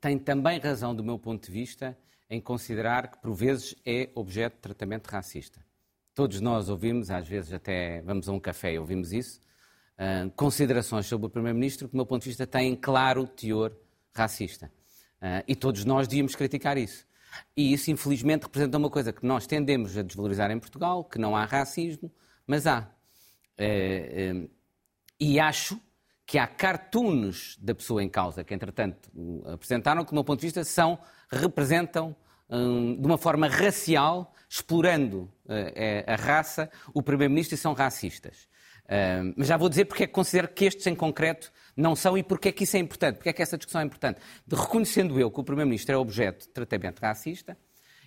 [0.00, 1.96] Tem também razão, do meu ponto de vista,
[2.28, 5.64] em considerar que, por vezes, é objeto de tratamento racista.
[6.14, 9.40] Todos nós ouvimos, às vezes até vamos a um café e ouvimos isso,
[10.34, 13.76] considerações sobre o Primeiro-Ministro que, do meu ponto de vista, têm claro teor
[14.14, 14.72] racista.
[15.20, 17.06] Uh, e todos nós devíamos criticar isso.
[17.56, 21.36] E isso, infelizmente, representa uma coisa que nós tendemos a desvalorizar em Portugal, que não
[21.36, 22.10] há racismo,
[22.46, 22.90] mas há.
[25.18, 25.80] E acho
[26.30, 29.10] que há cartoons da pessoa em causa, que entretanto
[29.52, 30.96] apresentaram, que do meu ponto de vista são,
[31.28, 32.14] representam
[32.48, 35.28] um, de uma forma racial, explorando
[36.06, 38.46] a raça, o Primeiro-Ministro e são racistas.
[39.36, 42.22] mas já vou dizer porque é que considero que estes em concreto não são e
[42.22, 44.20] porque é que isso é importante, porque é que essa discussão é importante.
[44.46, 47.58] De, reconhecendo eu que o Primeiro-Ministro é objeto de tratamento racista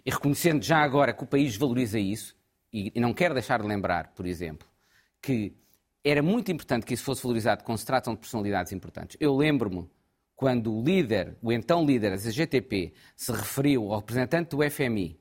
[0.05, 2.37] e reconhecendo já agora que o país valoriza isso,
[2.71, 4.65] e, e não quero deixar de lembrar, por exemplo,
[5.21, 5.61] que
[6.03, 9.15] era muito importante que isso fosse valorizado quando se tratam de personalidades importantes.
[9.19, 9.89] Eu lembro-me
[10.35, 15.19] quando o líder, o então líder da CGTP, se referiu ao representante do FMI,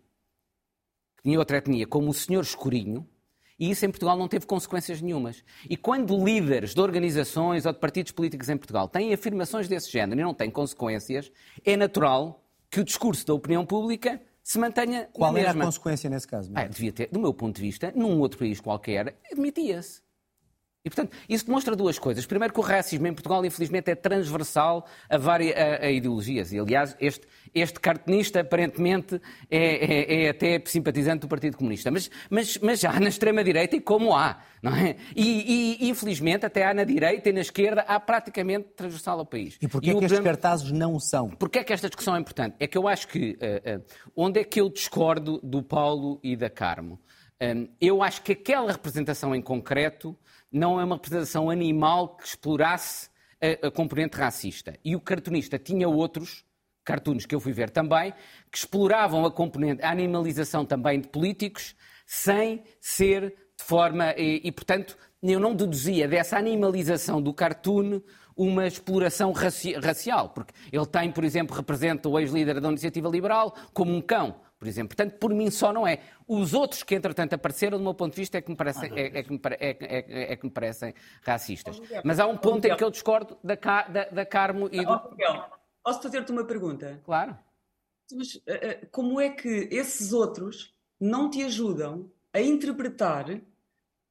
[1.16, 3.06] que tinha outra etnia, como o senhor Escurinho,
[3.58, 5.44] e isso em Portugal não teve consequências nenhumas.
[5.70, 10.20] E quando líderes de organizações ou de partidos políticos em Portugal têm afirmações desse género
[10.20, 11.30] e não têm consequências,
[11.64, 16.26] é natural que o discurso da opinião pública se mantenha Qual era a consequência nesse
[16.26, 16.50] caso?
[16.54, 20.02] Ah, devia ter, do meu ponto de vista, num outro país qualquer, admitia-se.
[20.84, 22.26] E, portanto, isso demonstra duas coisas.
[22.26, 26.52] Primeiro, que o racismo em Portugal, infelizmente, é transversal a, várias, a, a ideologias.
[26.52, 31.88] E, aliás, este, este cartunista, aparentemente, é, é, é, até simpatizante do Partido Comunista.
[31.88, 34.96] Mas, mas, mas já há na extrema-direita e como há, não é?
[35.14, 39.56] E, e, infelizmente, até há na direita e na esquerda, há praticamente transversal ao país.
[39.62, 41.28] E porquê é que estes cartazes não são?
[41.30, 42.56] Porquê é que esta discussão é importante?
[42.58, 43.38] É que eu acho que...
[43.40, 43.84] Uh, uh,
[44.16, 46.98] onde é que eu discordo do Paulo e da Carmo?
[47.40, 50.16] Um, eu acho que aquela representação em concreto
[50.52, 53.08] não é uma representação animal que explorasse
[53.40, 54.78] a, a componente racista.
[54.84, 56.44] E o cartunista tinha outros
[56.84, 58.12] cartoons que eu fui ver também,
[58.50, 61.74] que exploravam a componente, a animalização também de políticos,
[62.06, 64.12] sem ser de forma.
[64.16, 68.00] E, e, portanto, eu não deduzia dessa animalização do cartoon
[68.36, 73.54] uma exploração raci racial, porque ele tem, por exemplo, representa o ex-líder da Iniciativa Liberal
[73.72, 74.36] como um cão.
[74.62, 74.96] Por exemplo.
[74.96, 75.98] Portanto, por mim só não é.
[76.24, 79.18] Os outros que, entretanto, apareceram, do meu ponto de vista, é que me parecem, é,
[79.18, 81.82] é que me, é, é, é que me parecem racistas.
[82.04, 85.00] Mas há um ponto em que eu discordo da, da, da Carmo e do...
[85.82, 87.00] Posso fazer-te uma pergunta?
[87.04, 87.36] Claro.
[88.12, 88.40] Mas
[88.92, 93.40] como é que esses outros não te ajudam a interpretar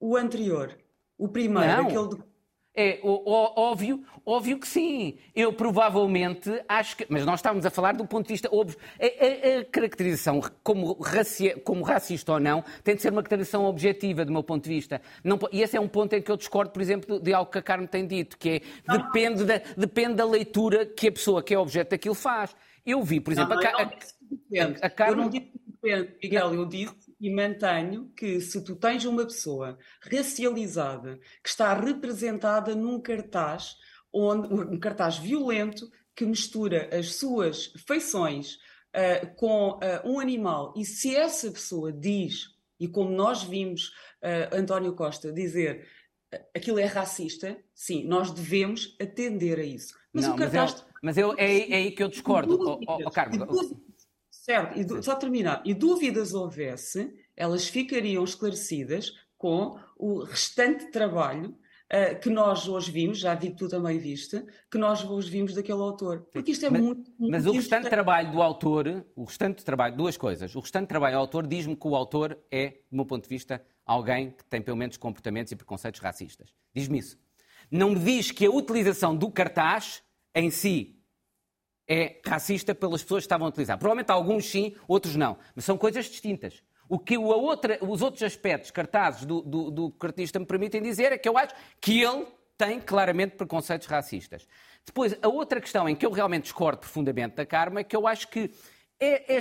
[0.01, 0.77] o anterior?
[1.17, 1.87] O primeiro, não.
[1.87, 2.30] aquele de
[2.73, 5.17] é óbvio, óbvio que sim.
[5.35, 7.05] Eu provavelmente acho que.
[7.09, 8.77] Mas nós estávamos a falar do ponto de vista óbvio.
[8.99, 13.65] A, a, a caracterização como, racia, como racista ou não tem de ser uma caracterização
[13.65, 15.01] objetiva, do meu ponto de vista.
[15.21, 17.57] Não, e esse é um ponto em que eu discordo, por exemplo, de algo que
[17.57, 21.53] a Carmen tem dito, que é depende da, depende da leitura que a pessoa que
[21.53, 22.55] é objeto daquilo faz.
[22.85, 25.17] Eu vi, por exemplo, não, a, a, a, a Carmen.
[25.17, 29.23] Eu não disse que depende, Miguel, eu disse e mantenho que se tu tens uma
[29.23, 33.75] pessoa racializada que está representada num cartaz,
[34.11, 40.83] onde, um cartaz violento que mistura as suas feições uh, com uh, um animal, e
[40.83, 43.89] se essa pessoa diz, e como nós vimos
[44.23, 45.87] uh, António Costa dizer
[46.55, 49.93] aquilo é racista, sim, nós devemos atender a isso.
[50.11, 50.85] Mas Não, o cartaz.
[51.03, 53.73] Mas, eu, mas eu, é, é aí que eu discordo, oh, oh, Carlos.
[54.41, 55.61] Certo, e só terminar.
[55.63, 63.19] E dúvidas houvesse, elas ficariam esclarecidas com o restante trabalho uh, que nós hoje vimos,
[63.19, 66.27] já vi tu também viste, que nós hoje vimos daquele autor.
[66.33, 67.31] Porque isto é mas, muito, muito.
[67.31, 70.55] Mas o restante trabalho do autor, o restante trabalho, duas coisas.
[70.55, 73.63] O restante trabalho do autor diz-me que o autor é, do meu ponto de vista,
[73.85, 76.51] alguém que tem pelo menos comportamentos e preconceitos racistas.
[76.73, 77.15] Diz-me isso.
[77.69, 80.01] Não me diz que a utilização do cartaz
[80.33, 80.99] em si
[81.87, 83.77] é racista pelas pessoas que estavam a utilizar.
[83.77, 85.37] Provavelmente alguns sim, outros não.
[85.55, 86.63] Mas são coisas distintas.
[86.87, 91.17] O que outra, os outros aspectos cartazes do, do, do cartista me permitem dizer é
[91.17, 94.47] que eu acho que ele tem claramente preconceitos racistas.
[94.85, 98.05] Depois, a outra questão em que eu realmente discordo profundamente da Carma é que eu
[98.05, 98.51] acho que
[98.99, 99.39] é, é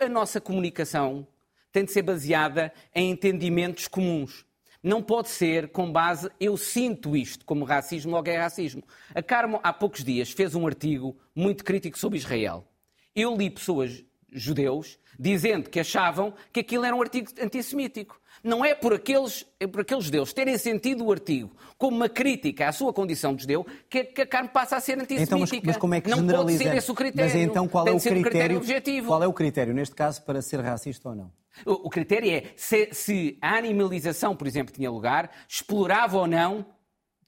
[0.00, 1.26] a nossa comunicação
[1.70, 4.44] tem de ser baseada em entendimentos comuns.
[4.82, 8.82] Não pode ser com base, eu sinto isto como racismo, logo é racismo.
[9.14, 12.66] A Carmo, há poucos dias, fez um artigo muito crítico sobre Israel.
[13.14, 18.20] Eu li pessoas judeus dizendo que achavam que aquilo era um artigo antissemítico.
[18.42, 22.68] Não é por aqueles, é por aqueles judeus terem sentido o artigo como uma crítica
[22.68, 25.36] à sua condição de judeu que, que a carne passa a ser antissemítica.
[25.36, 27.30] Então, mas, mas como é que não pode ser esse o critério.
[27.30, 29.06] Mas então qual é o critério, critério objetivo?
[29.06, 31.32] Qual é o critério, neste caso, para ser racista ou não?
[31.66, 36.64] O, critério é se, se a animalização, por exemplo, tinha lugar, explorava ou não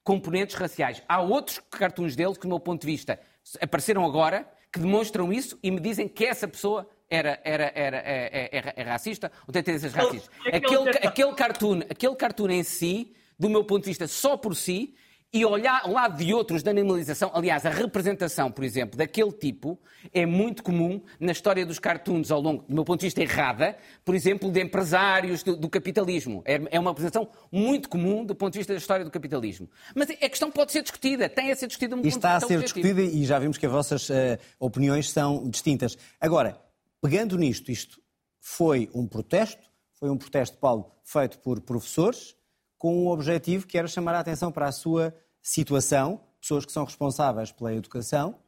[0.03, 1.03] componentes raciais.
[1.09, 3.21] Há outros cartoons dele que, do meu ponto de vista,
[3.61, 8.49] apareceram agora, que demonstram isso e me dizem que essa pessoa era, era, era, é,
[8.53, 10.31] é, é, é racista ou tem tendências racistas.
[10.47, 14.95] Aquele, aquele, cartoon, aquele cartoon em si, do meu ponto de vista, só por si,
[15.35, 19.77] e olhar ao lado de outros da animalização, aliás, a representação, por exemplo, daquele tipo
[20.12, 23.77] é muito comum na história dos cartoons ao longo, do meu ponto de vista, errada,
[24.05, 26.40] por exemplo, de empresários do, do capitalismo.
[26.45, 29.69] É, é, uma apresentação muito comum do ponto de vista da história do capitalismo.
[29.93, 32.55] Mas a questão pode ser discutida, tem a ser discutida no e está a ser
[32.55, 32.87] objetivo.
[32.87, 34.14] discutida e já vimos que as vossas uh,
[34.61, 35.99] opiniões são distintas.
[36.21, 36.63] Agora,
[37.05, 38.01] pegando nisto, isto
[38.40, 42.35] foi um protesto, foi um protesto, Paulo, feito por professores,
[42.79, 46.83] com um objetivo que era chamar a atenção para a sua situação, pessoas que são
[46.83, 48.38] responsáveis pela educação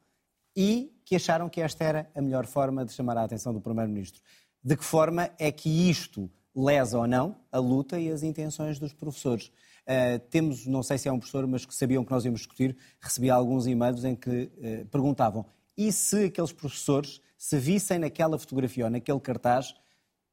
[0.57, 4.23] e que acharam que esta era a melhor forma de chamar a atenção do Primeiro-Ministro.
[4.65, 8.95] De que forma é que isto lesa ou não a luta e as intenções dos
[8.95, 9.49] professores?
[9.83, 12.75] Uh, temos, não sei se é um professor, mas que sabiam que nós íamos discutir,
[13.03, 15.45] recebi alguns e-mails em que uh, perguntavam
[15.77, 19.73] e se aqueles professores se vissem naquela fotografia ou naquele cartaz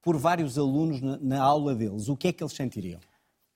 [0.01, 2.99] por vários alunos na, na aula deles, o que é que eles sentiriam?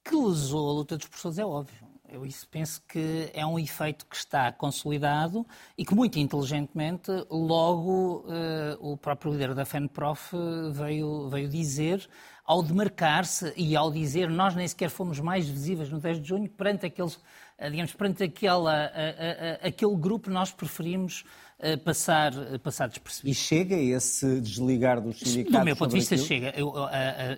[0.05, 1.87] Que lesou a luta dos professores é óbvio.
[2.07, 5.43] Eu isso penso que é um efeito que está consolidado
[5.75, 10.33] e que muito inteligentemente logo uh, o próprio líder da FENPROF
[10.71, 12.07] veio, veio dizer
[12.47, 16.49] ao demarcar-se e ao dizer nós nem sequer fomos mais visíveis no 10 de junho
[16.49, 17.19] perante aqueles,
[17.57, 21.25] eh, digamos, perante aquela, a, a, aquele grupo nós preferimos
[21.59, 22.31] uh, passar,
[22.63, 23.29] passar despercebido.
[23.29, 25.59] E chega esse desligar dos sindicatos?
[25.59, 26.27] Do meu ponto de vista aquilo?
[26.27, 26.53] chega.
[26.57, 26.87] Eu, uh,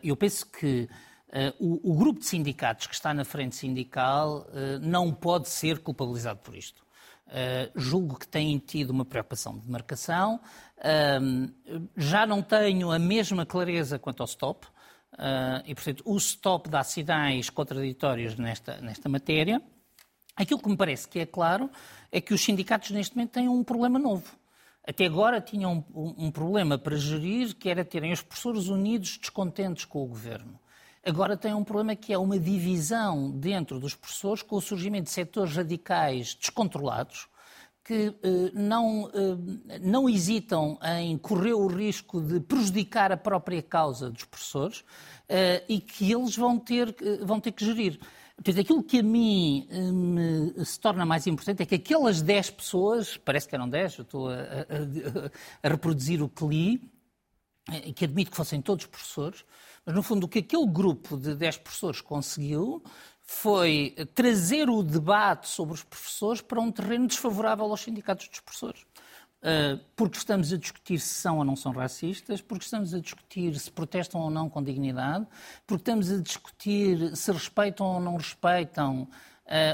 [0.04, 0.88] eu penso que
[1.30, 5.78] Uh, o, o, grupo de sindicatos que está na frente sindical uh, não pode ser
[5.78, 6.84] culpabilizado por isto.
[7.28, 10.40] Uh, julgo que têm tido uma preocupação de demarcação.
[11.96, 14.66] já não tenho a mesma clareza quanto ao stop.
[15.66, 19.62] E, portanto, o stop dá sinais contraditórios nesta, nesta matéria.
[20.36, 21.70] Aquilo que me parece que é claro
[22.12, 24.38] é que os sindicatos neste momento têm um problema novo.
[24.88, 29.18] Até agora tinham um, um, um problema para gerir, que era terem os professores unidos
[29.18, 30.60] descontentes com o governo.
[31.06, 35.12] Agora tem um problema que é uma divisão dentro dos professores com o surgimento de
[35.12, 37.29] setores radicais descontrolados
[37.90, 44.12] que eh, não, eh, não hesitam em correr o risco de prejudicar a própria causa
[44.12, 44.86] dos professores
[45.28, 48.00] eh, e que eles vão ter, vão ter que gerir.
[48.36, 53.18] Portanto, aquilo que a mim me se torna mais importante é que aquelas 10 pessoas,
[53.18, 56.92] parece que eram 10, eu estou a, a, a reproduzir o que li,
[57.96, 59.44] que admito que fossem todos professores,
[59.84, 62.84] mas no fundo o que aquele grupo de 10 professores conseguiu
[63.32, 68.82] foi trazer o debate sobre os professores para um terreno desfavorável aos sindicatos dos professores.
[68.82, 73.58] Uh, porque estamos a discutir se são ou não são racistas, porque estamos a discutir
[73.60, 75.28] se protestam ou não com dignidade,
[75.68, 79.08] porque estamos a discutir se respeitam ou não respeitam uh,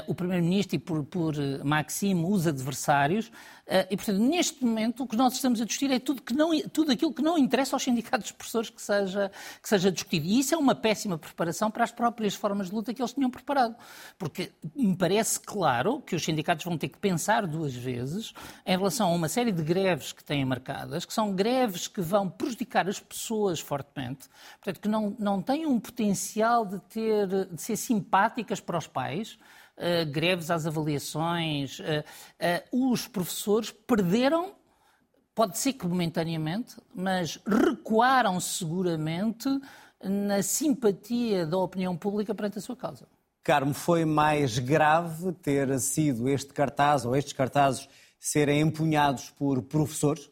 [0.06, 1.34] o Primeiro-Ministro e, por, por
[1.64, 3.32] Maxime, os adversários.
[3.66, 6.56] Uh, e, portanto, neste momento, o que nós estamos a discutir é tudo, que não,
[6.68, 10.24] tudo aquilo que não interessa aos sindicatos de professores que seja, que seja discutido.
[10.24, 13.28] E isso é uma péssima preparação para as próprias formas de luta que eles tinham
[13.28, 13.74] preparado.
[14.16, 18.32] Porque me parece claro que os sindicatos vão ter que pensar duas vezes
[18.64, 22.28] em relação a uma série de greves que têm marcadas, que são greves que vão
[22.28, 24.28] prejudicar as pessoas fortemente,
[24.62, 29.36] portanto, que não, não têm um potencial de, ter, de ser simpáticas para os pais.
[29.76, 31.78] Uh, greves às avaliações.
[31.80, 31.82] Uh,
[32.72, 34.54] uh, os professores perderam,
[35.34, 39.48] pode ser que momentaneamente, mas recuaram seguramente
[40.02, 43.06] na simpatia da opinião pública perante a sua causa.
[43.42, 50.30] Carmo, foi mais grave ter sido este cartaz ou estes cartazes serem empunhados por professores?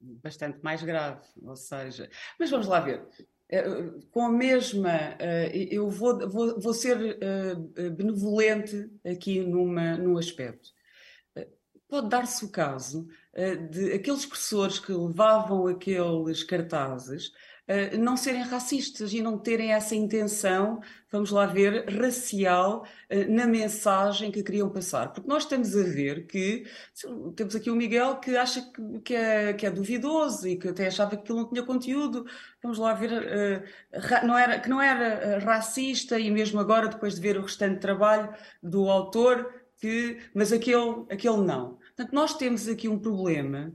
[0.00, 2.10] Bastante mais grave, ou seja.
[2.38, 3.06] Mas vamos lá ver.
[3.52, 3.64] Eh,
[4.10, 10.70] com a mesma, eh, eu vou, vou, vou ser eh, benevolente aqui numa, num aspecto.
[11.86, 13.06] Pode dar-se o caso
[13.70, 17.30] de aqueles professores que levavam aqueles cartazes
[17.68, 23.46] eh, não serem racistas e não terem essa intenção, vamos lá ver, racial uh, na
[23.46, 25.12] mensagem que queriam passar.
[25.12, 26.64] Porque nós estamos a ver que
[27.36, 28.62] temos aqui o Miguel que acha
[29.04, 32.26] que, é, que é, duvidoso e que até achava que aquilo não tinha conteúdo.
[32.60, 37.20] Vamos lá ver, uh, não era, que não era racista e mesmo agora, depois de
[37.20, 41.78] ver o restante trabalho do autor, que, mas aquele, aquele não.
[41.96, 43.72] Portanto, nós temos aqui um problema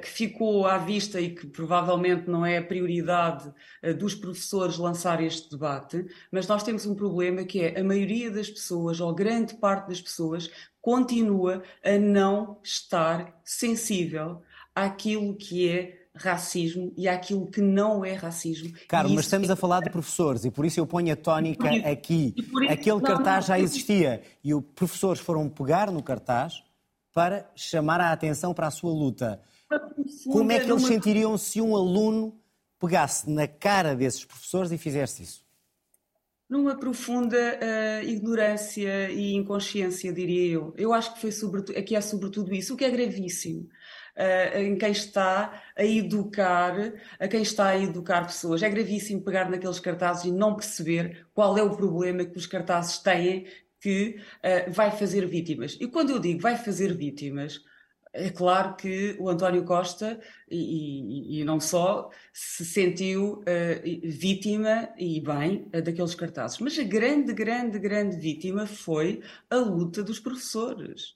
[0.00, 3.52] que ficou à vista e que provavelmente não é a prioridade
[3.82, 8.30] uh, dos professores lançar este debate, mas nós temos um problema que é a maioria
[8.30, 10.50] das pessoas, ou grande parte das pessoas,
[10.80, 14.42] continua a não estar sensível
[14.74, 18.72] àquilo que é racismo e àquilo que não é racismo.
[18.88, 19.52] Carlos, mas estamos é...
[19.52, 22.34] a falar de professores e por isso eu ponho a tónica isso, aqui.
[22.68, 26.62] Aquele cartaz já existia e os professores foram pegar no cartaz
[27.16, 29.40] para chamar a atenção para a sua luta.
[30.30, 32.38] Como é que eles sentiriam se um aluno
[32.78, 35.42] pegasse na cara desses professores e fizesse isso?
[36.46, 40.74] Numa profunda uh, ignorância e inconsciência, diria eu.
[40.76, 43.66] Eu acho que foi sobretudo, aqui é sobretudo isso, o que é gravíssimo.
[44.14, 46.74] Uh, em quem está a educar,
[47.18, 48.62] a quem está a educar pessoas.
[48.62, 52.98] É gravíssimo pegar naqueles cartazes e não perceber qual é o problema que os cartazes
[52.98, 53.46] têm
[53.80, 55.76] que uh, vai fazer vítimas.
[55.80, 57.60] E quando eu digo vai fazer vítimas,
[58.16, 60.18] é claro que o António Costa,
[60.50, 63.44] e, e, e não só, se sentiu uh,
[64.04, 66.58] vítima, e bem, uh, daqueles cartazes.
[66.58, 71.14] Mas a grande, grande, grande vítima foi a luta dos professores.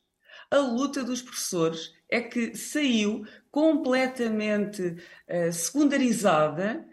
[0.50, 6.86] A luta dos professores é que saiu completamente uh, secundarizada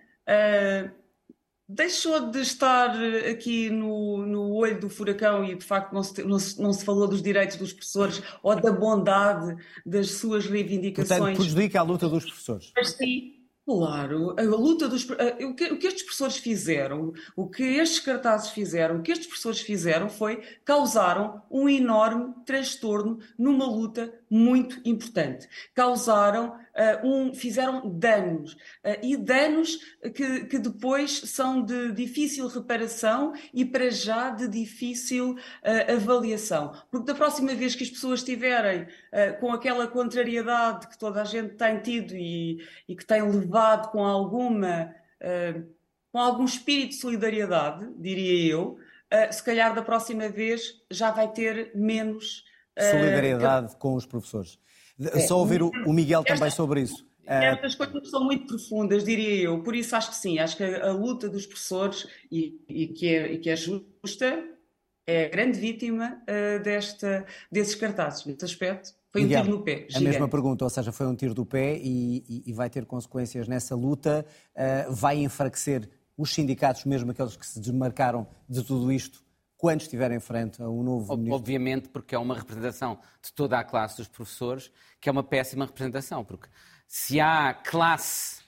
[1.68, 2.96] deixou de estar
[3.30, 6.86] aqui no, no olho do furacão e de facto não se, não, se, não se
[6.86, 11.20] falou dos direitos dos professores ou da bondade das suas reivindicações.
[11.20, 12.72] Portanto, prejudica a luta dos professores.
[12.76, 13.38] Mas sim,
[13.68, 15.06] Claro, a luta dos.
[15.42, 19.28] O que, o que estes professores fizeram, o que estes cartazes fizeram, o que estes
[19.28, 25.50] professores fizeram foi causaram um enorme transtorno numa luta muito importante.
[25.76, 26.56] Causaram
[27.04, 27.34] um.
[27.34, 28.54] fizeram danos.
[28.54, 29.78] Uh, e danos
[30.14, 36.74] que, que depois são de difícil reparação e para já de difícil uh, avaliação.
[36.92, 38.88] Porque da próxima vez que as pessoas estiverem
[39.40, 44.04] com aquela contrariedade que toda a gente tem tido e, e que tem levado com
[44.04, 44.94] alguma
[46.12, 48.80] com algum espírito de solidariedade, diria eu,
[49.14, 52.44] uh, se calhar da próxima vez já vai ter menos
[52.78, 54.60] uh, solidariedade com os professores.
[55.00, 55.20] É.
[55.22, 57.06] Só ouvir o, o Miguel Esta, também sobre isso.
[57.26, 59.62] Estas coisas são muito profundas, diria eu.
[59.62, 63.08] Por isso acho que sim, acho que a, a luta dos professores e, e, que
[63.08, 64.44] é, e que é justa
[65.06, 68.26] é a grande vítima uh, desta, desses cartazes.
[68.26, 69.86] Nesse aspecto, foi Miguel, um tiro no pé.
[69.88, 69.98] Gigante.
[69.98, 72.86] A mesma pergunta, ou seja, foi um tiro do pé e, e, e vai ter
[72.86, 74.26] consequências nessa luta.
[74.56, 79.24] Uh, vai enfraquecer os sindicatos, mesmo aqueles que se desmarcaram de tudo isto,
[79.58, 81.36] quando estiver em frente a um novo ministro?
[81.36, 85.66] Obviamente, porque é uma representação de toda a classe dos professores, que é uma péssima
[85.66, 86.48] representação, porque
[86.88, 88.42] se há classe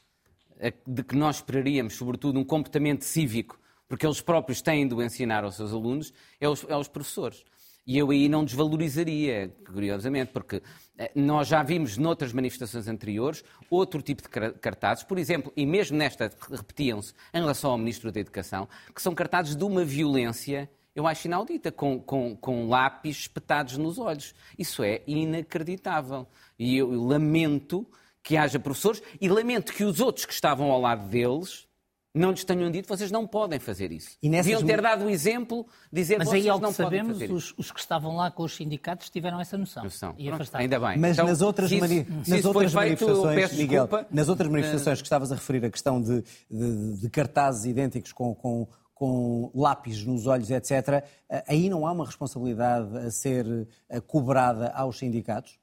[0.59, 5.01] eh, de que nós esperaríamos, sobretudo, um comportamento cívico, porque eles próprios têm de o
[5.01, 7.43] ensinar aos seus alunos, é os, é os professores.
[7.87, 10.61] E eu aí não desvalorizaria, curiosamente, porque
[10.95, 14.29] eh, nós já vimos noutras manifestações anteriores outro tipo de
[14.59, 19.15] cartazes, por exemplo, e mesmo nesta repetiam-se em relação ao Ministro da Educação, que são
[19.15, 24.33] cartazes de uma violência, eu acho inaudita, com, com, com lápis espetados nos olhos.
[24.57, 26.27] Isso é inacreditável.
[26.57, 27.87] E eu lamento
[28.23, 31.69] que haja professores e lamento que os outros que estavam ao lado deles
[32.13, 34.17] não lhes tenham dito, vocês não podem fazer isso.
[34.21, 34.47] E nessas...
[34.47, 37.53] Deviam ter dado o exemplo, dizer Mas vocês aí, ao não sabemos, podem fazer os,
[37.57, 39.83] os, que estavam lá com os sindicatos tiveram essa noção.
[39.83, 40.15] noção.
[40.17, 40.63] E afastaram.
[40.63, 40.97] Ainda bem.
[40.97, 42.05] Mas então, nas outras, mani...
[42.27, 46.23] nas outras feito, manifestações, Miguel, nas outras manifestações que estavas a referir, a questão de,
[46.49, 48.67] de, de cartazes idênticos com, com,
[48.99, 51.03] com lápis nos olhos, etc.,
[51.47, 53.65] aí não há uma responsabilidade a ser
[54.05, 55.57] cobrada aos sindicatos?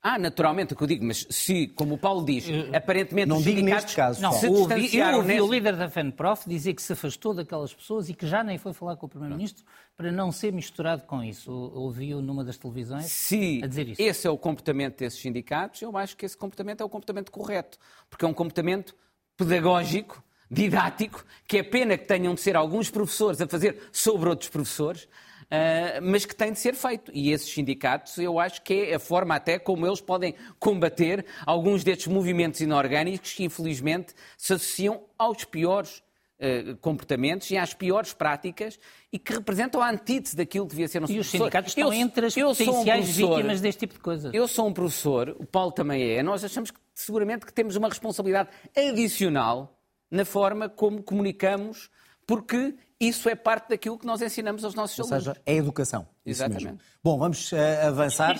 [0.00, 3.38] Ah, naturalmente, o que eu digo, mas se, como o Paulo diz, uh, aparentemente não
[3.38, 5.40] os digo neste caso, não, se ouvi, eu ouvi nesse...
[5.40, 8.72] o líder da FENPROF dizer que se afastou daquelas pessoas e que já nem foi
[8.72, 9.64] falar com o Primeiro-Ministro
[9.96, 11.50] para não ser misturado com isso.
[11.50, 14.00] Ouviu numa das televisões se a dizer isso.
[14.00, 17.76] esse é o comportamento desses sindicatos, eu acho que esse comportamento é o comportamento correto,
[18.08, 18.94] porque é um comportamento
[19.36, 24.48] pedagógico, didático, que é pena que tenham de ser alguns professores a fazer sobre outros
[24.48, 27.10] professores, uh, mas que tem de ser feito.
[27.14, 31.84] E esses sindicatos, eu acho que é a forma até como eles podem combater alguns
[31.84, 36.02] destes movimentos inorgânicos que, infelizmente, se associam aos piores
[36.40, 38.78] Uh, comportamentos e às piores práticas
[39.12, 41.98] e que representam a antítese daquilo que devia ser um E os sindicatos estão eu,
[41.98, 44.32] entre as potenciais um vítimas deste tipo de coisas.
[44.32, 47.88] Eu sou um professor, o Paulo também é, nós achamos que seguramente que temos uma
[47.88, 49.77] responsabilidade adicional
[50.10, 51.90] na forma como comunicamos,
[52.26, 55.26] porque isso é parte daquilo que nós ensinamos aos nossos Ou alunos.
[55.26, 56.08] Ou seja, é educação.
[56.24, 56.64] Exatamente.
[56.64, 56.80] Mesmo.
[57.02, 57.56] Bom, vamos uh,
[57.86, 58.36] avançar.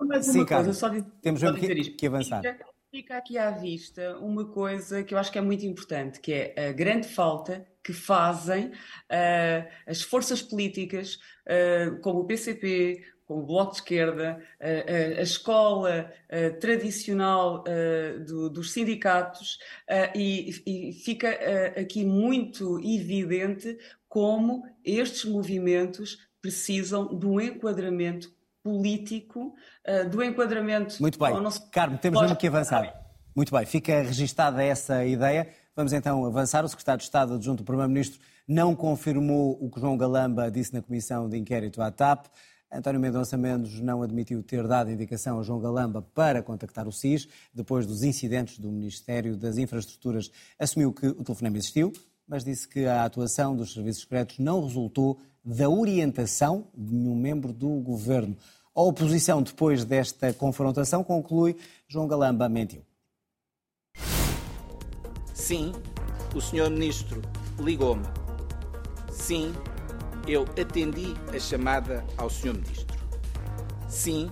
[0.00, 2.42] Mas Sim, coisa, só de, Temos só que, que avançar.
[2.90, 6.68] Fica aqui à vista uma coisa que eu acho que é muito importante, que é
[6.68, 13.46] a grande falta que fazem uh, as forças políticas, uh, como o PCP, com o
[13.46, 16.10] Bloco de Esquerda, a, escola
[16.60, 17.62] tradicional
[18.50, 19.58] dos sindicatos,
[20.16, 21.28] e, e, fica
[21.78, 29.54] aqui muito evidente como estes movimentos precisam de um enquadramento político,
[30.10, 30.96] do enquadramento.
[30.98, 31.70] Muito bem, nosso...
[31.70, 32.90] Carmo, temos mesmo que avançar.
[33.36, 35.48] Muito bem, fica registada essa ideia.
[35.76, 36.64] Vamos então avançar.
[36.64, 38.18] O secretário de Estado adjunto do Primeiro-Ministro
[38.48, 42.26] não confirmou o que João Galamba disse na comissão de inquérito à TAP.
[42.70, 47.26] António Mendonça Mendes não admitiu ter dado indicação a João Galamba para contactar o SIS.
[47.52, 51.92] Depois dos incidentes do Ministério das Infraestruturas, assumiu que o telefonema existiu,
[52.26, 57.54] mas disse que a atuação dos serviços secretos não resultou da orientação de nenhum membro
[57.54, 58.36] do governo.
[58.74, 61.56] A oposição, depois desta confrontação, conclui
[61.88, 62.82] João Galamba mentiu.
[65.32, 65.72] Sim,
[66.34, 67.22] o senhor ministro
[67.58, 68.04] ligou-me.
[69.10, 69.54] Sim,
[70.28, 72.52] eu atendi a chamada ao Sr.
[72.52, 72.98] Ministro.
[73.88, 74.30] Sim,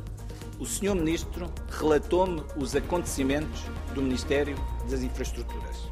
[0.61, 0.95] o Sr.
[0.95, 3.63] Ministro relatou-me os acontecimentos
[3.95, 4.57] do Ministério
[4.91, 5.91] das Infraestruturas.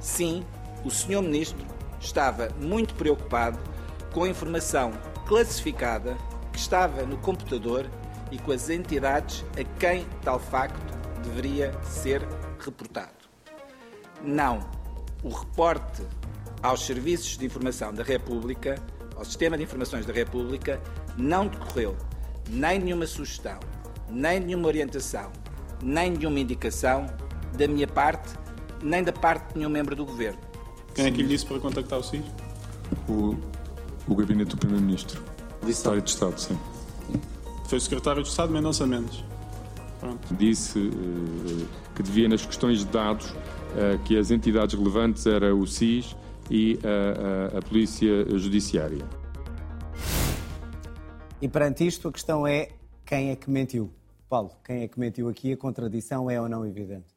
[0.00, 0.44] Sim,
[0.84, 1.22] o Sr.
[1.22, 1.66] Ministro
[1.98, 3.58] estava muito preocupado
[4.12, 4.92] com a informação
[5.26, 6.16] classificada
[6.52, 7.86] que estava no computador
[8.30, 12.22] e com as entidades a quem tal facto deveria ser
[12.58, 13.12] reportado.
[14.22, 14.60] Não,
[15.22, 16.02] o reporte
[16.62, 18.76] aos serviços de informação da República
[19.16, 20.80] ao Sistema de Informações da República
[21.16, 21.96] não decorreu
[22.48, 23.58] nem nenhuma sugestão,
[24.08, 25.32] nem nenhuma orientação,
[25.82, 27.06] nem nenhuma indicação
[27.56, 28.34] da minha parte,
[28.82, 30.38] nem da parte de nenhum membro do Governo.
[30.94, 32.24] Quem é que lhe disse para contactar o SIS?
[33.08, 33.36] O,
[34.06, 35.20] o Gabinete do Primeiro-Ministro.
[35.60, 36.58] Secretário de Estado, sim.
[37.66, 39.24] Foi o Secretário de Estado Mendonça Mendes.
[39.98, 40.34] Pronto.
[40.34, 45.66] Disse uh, que devia, nas questões de dados, uh, que as entidades relevantes era o
[45.66, 46.14] SIS
[46.50, 49.04] e a, a, a Polícia Judiciária.
[51.40, 52.70] E perante isto, a questão é
[53.04, 53.92] quem é que mentiu?
[54.28, 55.52] Paulo, quem é que mentiu aqui?
[55.52, 57.16] A contradição é ou não evidente?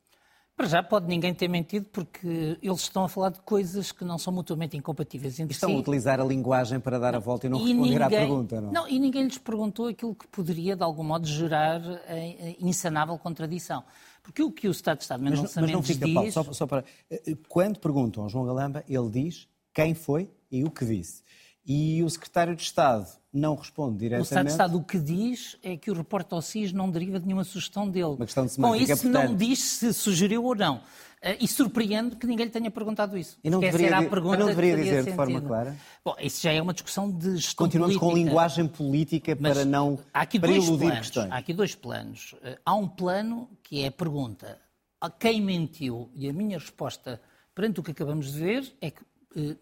[0.56, 4.18] Para já pode ninguém ter mentido porque eles estão a falar de coisas que não
[4.18, 5.76] são mutuamente incompatíveis entre estão si.
[5.76, 8.60] a utilizar a linguagem para dar a volta e não e responder ninguém, à pergunta,
[8.60, 8.72] não?
[8.74, 13.86] Não, e ninguém lhes perguntou aquilo que poderia, de algum modo, gerar a insanável contradição.
[14.30, 16.14] Porque o que o Estado de Estado Mendonça mas, mas não fica, diz...
[16.14, 16.86] Paulo, só, só para...
[17.10, 21.24] Eh, quando perguntam ao João Galamba, ele diz quem foi e o que disse.
[21.66, 24.28] E o secretário de Estado não responde O diretamente.
[24.30, 27.26] Estado de Estado o que diz é que o reporte ao SIS não deriva de
[27.28, 28.06] nenhuma sugestão dele.
[28.16, 29.38] Uma questão de Com semântica, isso não portanto.
[29.38, 30.82] diz se sugeriu ou não.
[31.22, 33.38] Eh, E surpreende que ninguém lhe tenha perguntado isso.
[33.44, 35.48] E não deveria a pergunta não deveria dizer de forma sentido.
[35.48, 35.78] clara?
[36.04, 38.30] Bom, isso já é uma discussão de gestão Continuamos com política.
[38.30, 41.00] linguagem política para não há aqui para dois iludir planos.
[41.00, 41.32] questões.
[41.32, 42.36] Há aqui dois planos.
[42.42, 44.58] Eh, Há um plano que é a pergunta
[45.02, 46.10] a quem mentiu?
[46.16, 47.22] E a minha resposta
[47.54, 49.02] perante o que acabamos de ver é que
[49.36, 49.56] eh,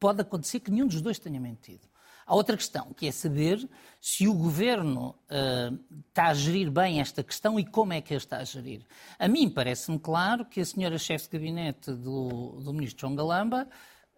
[0.00, 1.82] pode acontecer que nenhum dos dois tenha mentido.
[2.26, 3.68] Há outra questão, que é saber
[4.00, 5.70] se o governo eh,
[6.08, 8.84] está a gerir bem esta questão e como é que a está a gerir.
[9.18, 13.68] A mim parece-me claro que a senhora chefe de gabinete do, do ministro João Galamba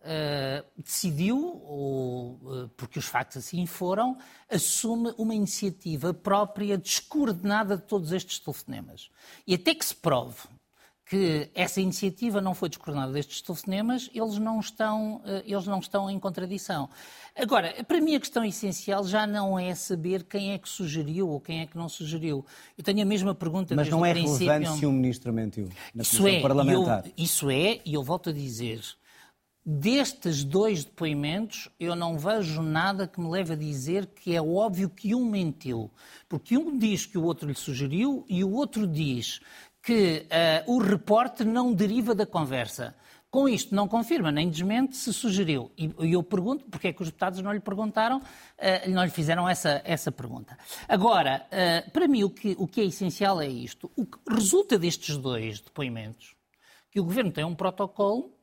[0.02, 4.18] eh, decidiu, ou, eh, porque os factos assim foram,
[4.50, 9.10] assume uma iniciativa própria, descoordenada de todos estes telefonemas.
[9.46, 10.42] E até que se prove
[11.06, 16.10] que essa iniciativa não foi descoordenada destes telefonemas, eles não estão, eh, eles não estão
[16.10, 16.88] em contradição.
[17.36, 21.40] Agora, para mim a questão essencial já não é saber quem é que sugeriu ou
[21.40, 22.44] quem é que não sugeriu.
[22.78, 24.46] Eu tenho a mesma pergunta Mas não é princípio.
[24.46, 27.04] relevante se um ministro mentiu na Isso é, Parlamentar.
[27.06, 28.80] eu, isso é, e eu volto a dizer,
[29.64, 34.90] destes dois depoimentos, eu não vejo nada que me leve a dizer que é óbvio
[34.90, 35.90] que um mentiu.
[36.28, 39.40] Porque um diz que o outro lhe sugeriu e o outro diz
[39.82, 42.94] que ah, o reporte não deriva da conversa.
[43.30, 45.72] Com isto, não confirma nem desmente se sugeriu.
[45.76, 48.20] E eu pergunto porque é que os deputados não lhe perguntaram,
[48.58, 50.58] ah, não lhe fizeram essa, essa pergunta.
[50.86, 53.90] Agora, ah, para mim, o que, o que é essencial é isto.
[53.96, 56.36] O que resulta destes dois depoimentos,
[56.90, 58.34] que o Governo tem um protocolo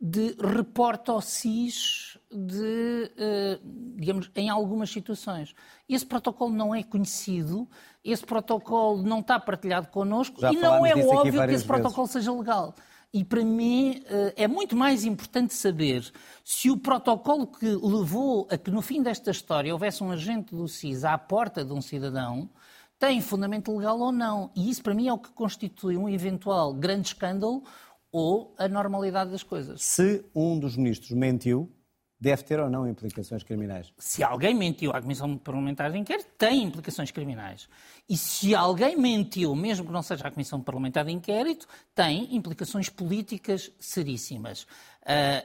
[0.00, 3.58] de reporte ao SIS de, eh,
[3.96, 5.54] digamos, em algumas situações.
[5.88, 7.68] Esse protocolo não é conhecido,
[8.04, 12.32] esse protocolo não está partilhado connosco Já e não é óbvio que esse protocolo seja
[12.32, 12.74] legal.
[13.12, 16.04] E para mim eh, é muito mais importante saber
[16.44, 20.68] se o protocolo que levou a que no fim desta história houvesse um agente do
[20.68, 22.48] SIS à porta de um cidadão
[22.98, 24.50] tem fundamento legal ou não.
[24.54, 27.62] E isso para mim é o que constitui um eventual grande escândalo
[28.10, 29.82] ou a normalidade das coisas.
[29.82, 31.72] Se um dos ministros mentiu,
[32.20, 33.92] deve ter ou não implicações criminais.
[33.96, 37.68] Se alguém mentiu à Comissão Parlamentar de Inquérito, tem implicações criminais.
[38.08, 42.88] E se alguém mentiu, mesmo que não seja a Comissão Parlamentar de Inquérito, tem implicações
[42.88, 44.66] políticas seríssimas.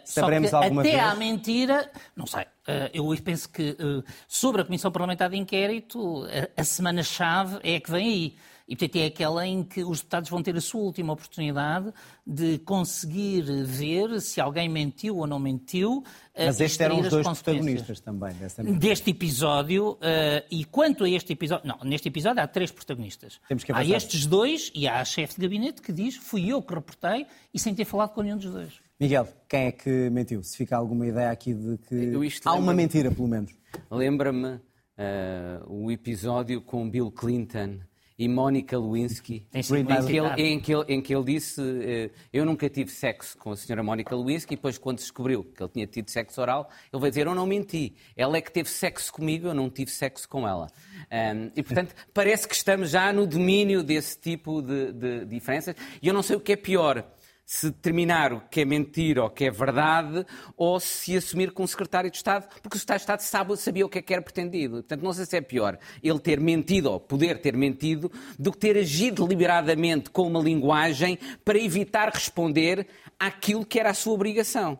[0.03, 1.03] Só Saberemos que alguma até vez?
[1.03, 6.25] à mentira, não sei, ah, eu penso que ah, sobre a Comissão Parlamentar de Inquérito,
[6.57, 8.37] a, a semana-chave é a que vem aí.
[8.67, 11.93] E, portanto, é aquela em que os deputados vão ter a sua última oportunidade
[12.25, 16.01] de conseguir ver se alguém mentiu ou não mentiu.
[16.33, 21.09] ah, Mas estes eram os dois protagonistas também dessa deste episódio eh, e quanto a
[21.09, 23.39] este episódio, não, neste episódio há três protagonistas.
[23.47, 26.61] Temos que há estes dois e há a chefe de gabinete que diz fui eu
[26.61, 28.73] que reportei e sem ter falado com nenhum dos dois.
[28.99, 30.41] Miguel, quem é que mentiu?
[30.41, 33.51] Se fica alguma ideia aqui de que Eu isto há uma mentira, pelo menos.
[33.91, 34.61] Lembra-me
[34.97, 37.79] eh, o episódio com Bill Clinton
[38.17, 41.61] e Mónica Lewinsky, Tem sido em que, ele, em, que ele, em que ele disse
[41.61, 45.63] eh, eu nunca tive sexo com a senhora Mónica Lewinsky e depois quando descobriu que
[45.63, 48.69] ele tinha tido sexo oral, ele vai dizer eu não menti, ela é que teve
[48.69, 50.67] sexo comigo, eu não tive sexo com ela.
[51.11, 55.75] Ahm, e portanto parece que estamos já no domínio desse tipo de, de diferenças.
[56.01, 57.03] E eu não sei o que é pior
[57.45, 60.25] se determinar o que é mentira ou o que é verdade,
[60.55, 63.85] ou se assumir com o secretário de Estado, porque o secretário de Estado sabe, sabia
[63.85, 64.75] o que é que era pretendido.
[64.75, 68.57] Portanto, não sei se é pior ele ter mentido, ou poder ter mentido, do que
[68.57, 72.87] ter agido deliberadamente com uma linguagem para evitar responder
[73.19, 74.79] àquilo que era a sua obrigação.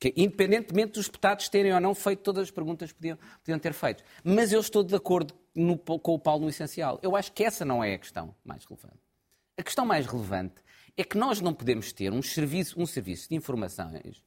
[0.00, 3.72] Que, independentemente dos deputados terem ou não feito todas as perguntas que podiam, podiam ter
[3.72, 4.02] feito.
[4.24, 6.98] Mas eu estou de acordo no- com o Paulo no essencial.
[7.02, 8.98] Eu acho que essa não é a questão mais relevante.
[9.56, 10.54] A questão mais relevante
[10.96, 14.22] é que nós não podemos ter um serviço, um serviço de informações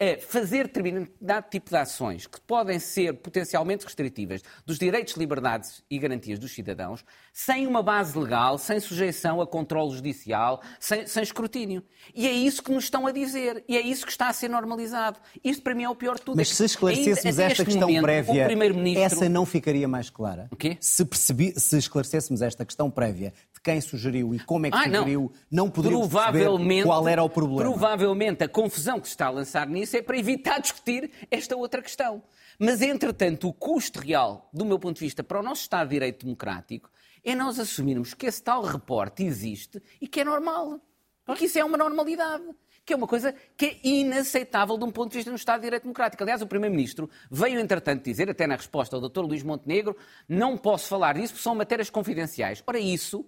[0.00, 5.98] a fazer determinado tipo de ações que podem ser potencialmente restritivas dos direitos, liberdades e
[5.98, 11.82] garantias dos cidadãos, sem uma base legal, sem sujeição a controle judicial, sem, sem escrutínio.
[12.14, 13.62] E é isso que nos estão a dizer.
[13.68, 15.18] E é isso que está a ser normalizado.
[15.44, 16.36] Isto para mim é o pior de tudo.
[16.36, 19.02] Mas se esclarecêssemos ainda- esta questão momento, prévia, Primeiro-Ministro...
[19.04, 20.48] essa não ficaria mais clara?
[20.50, 20.78] O quê?
[20.80, 24.86] Se, percebi, se esclarecêssemos esta questão prévia de quem sugeriu e como é que Ah,
[24.88, 25.00] não.
[25.00, 27.60] sugeriu, não, poderíamos provavelmente, perceber qual era o problema.
[27.70, 31.82] Provavelmente a confusão que se está a lançar nisso é para evitar discutir esta outra
[31.82, 32.22] questão.
[32.58, 35.94] Mas, entretanto, o custo real, do meu ponto de vista, para o nosso Estado de
[35.94, 36.90] Direito Democrático
[37.24, 40.80] é nós assumirmos que esse tal reporte existe e que é normal.
[41.24, 42.44] Porque isso é uma normalidade.
[42.84, 45.66] Que é uma coisa que é inaceitável de um ponto de vista no Estado de
[45.66, 46.22] Direito Democrático.
[46.22, 49.20] Aliás, o Primeiro-Ministro veio, entretanto, dizer, até na resposta ao Dr.
[49.20, 49.96] Luís Montenegro,
[50.28, 52.62] não posso falar disso porque são matérias confidenciais.
[52.66, 53.24] Ora, isso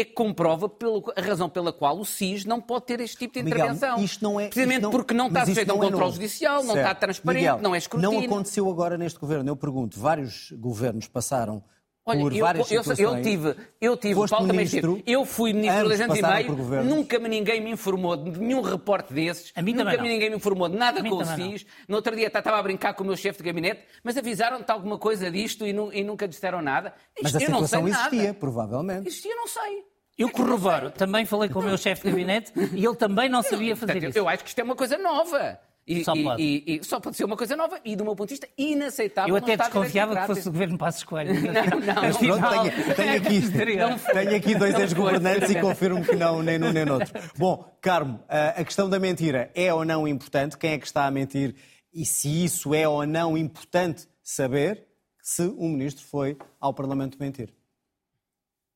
[0.00, 3.34] é que comprova pelo- a razão pela qual o SIS não pode ter este tipo
[3.34, 4.02] de Miguel, intervenção.
[4.02, 6.12] isto não é, Precisamente isto não- porque não está mas sujeito a um é controle
[6.12, 6.78] judicial, não Certo.
[6.88, 8.18] está transparente, Miguel, não é escrutínio.
[8.20, 9.48] Não aconteceu agora neste governo.
[9.50, 11.62] Eu pergunto, vários governos passaram
[12.06, 13.22] Olha, por eu, várias eu, eu situações.
[13.26, 15.12] tive, eu tive, Foste Paulo também ministro, esteve.
[15.12, 19.12] Eu fui ministro dois anos e meio, nunca me ninguém me informou de nenhum reporte
[19.12, 20.14] desses, A mim nunca também me não.
[20.14, 21.66] ninguém me informou de nada com o também SIS.
[21.86, 24.98] No outro dia estava a brincar com o meu chefe de gabinete, mas avisaram-te alguma
[24.98, 26.94] coisa disto e, nu- e nunca disseram nada.
[27.22, 28.34] Mas Isto a eu não sei situação existia, nada.
[28.34, 29.06] provavelmente.
[29.06, 29.84] Existia, não sei.
[30.20, 30.90] Eu corroboro.
[30.90, 34.10] Também falei com o meu chefe de gabinete e ele também não sabia fazer Portanto,
[34.10, 34.18] isso.
[34.18, 35.58] eu acho que isto é uma coisa nova.
[35.86, 36.40] E, Só pode.
[36.42, 39.34] e- e só pode ser uma coisa nova e, do meu ponto de vista, inaceitável.
[39.34, 41.32] Eu não até desconfiava que fosse o governo Passos Coelho.
[41.50, 42.02] Não, não.
[42.02, 44.14] Mas pronto, Afinal, tenho, tenho aqui, Não foi.
[44.14, 47.12] tenho aqui dois Não ex-governantes e confirmo que não, nem num nem noutro.
[47.36, 50.56] Bom, Carmo, a a questão da mentira é ou não importante?
[50.58, 51.56] Quem é que está a mentir?
[51.92, 54.86] E se isso é ou não importante saber
[55.20, 57.52] se um ministro foi ao Parlamento mentir?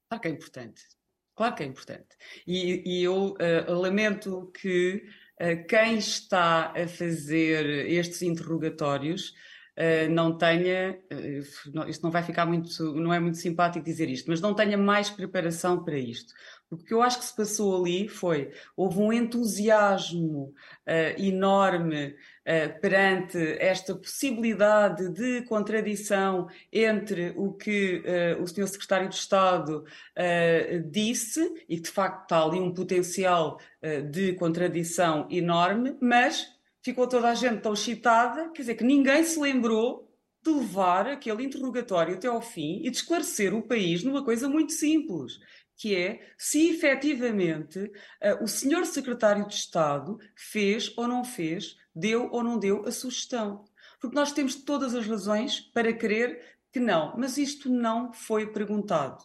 [0.08, 0.82] Claro que é importante.
[1.34, 2.16] Claro que é importante.
[2.46, 5.02] E, e eu eh, lamento que
[5.38, 9.34] eh, quem está a fazer estes interrogatórios
[9.76, 10.96] eh, não tenha,
[11.72, 14.78] não- isto não vai ficar muito, não é muito simpático dizer isto, mas não tenha
[14.78, 16.32] mais preparação para isto.
[16.68, 20.54] Porque o que eu acho que se passou ali foi, houve um entusiasmo
[20.86, 22.14] eh, enorme
[22.80, 28.68] perante esta possibilidade de contradição entre o que eh, o Sr.
[28.68, 29.84] Secretário de Estado
[30.14, 36.46] eh, disse, e de facto está ali um potencial eh, de contradição enorme, mas
[36.82, 40.10] ficou toda a gente tão excitada, quer dizer, que ninguém se lembrou
[40.42, 44.72] de levar aquele interrogatório até ao fim e de esclarecer o país numa coisa muito
[44.72, 45.38] simples,
[45.76, 47.90] que é se efetivamente
[48.20, 52.90] eh, o senhor secretário de Estado fez ou não fez, deu ou não deu a
[52.92, 53.64] sugestão.
[54.00, 56.40] Porque nós temos todas as razões para crer
[56.72, 59.24] que não, mas isto não foi perguntado.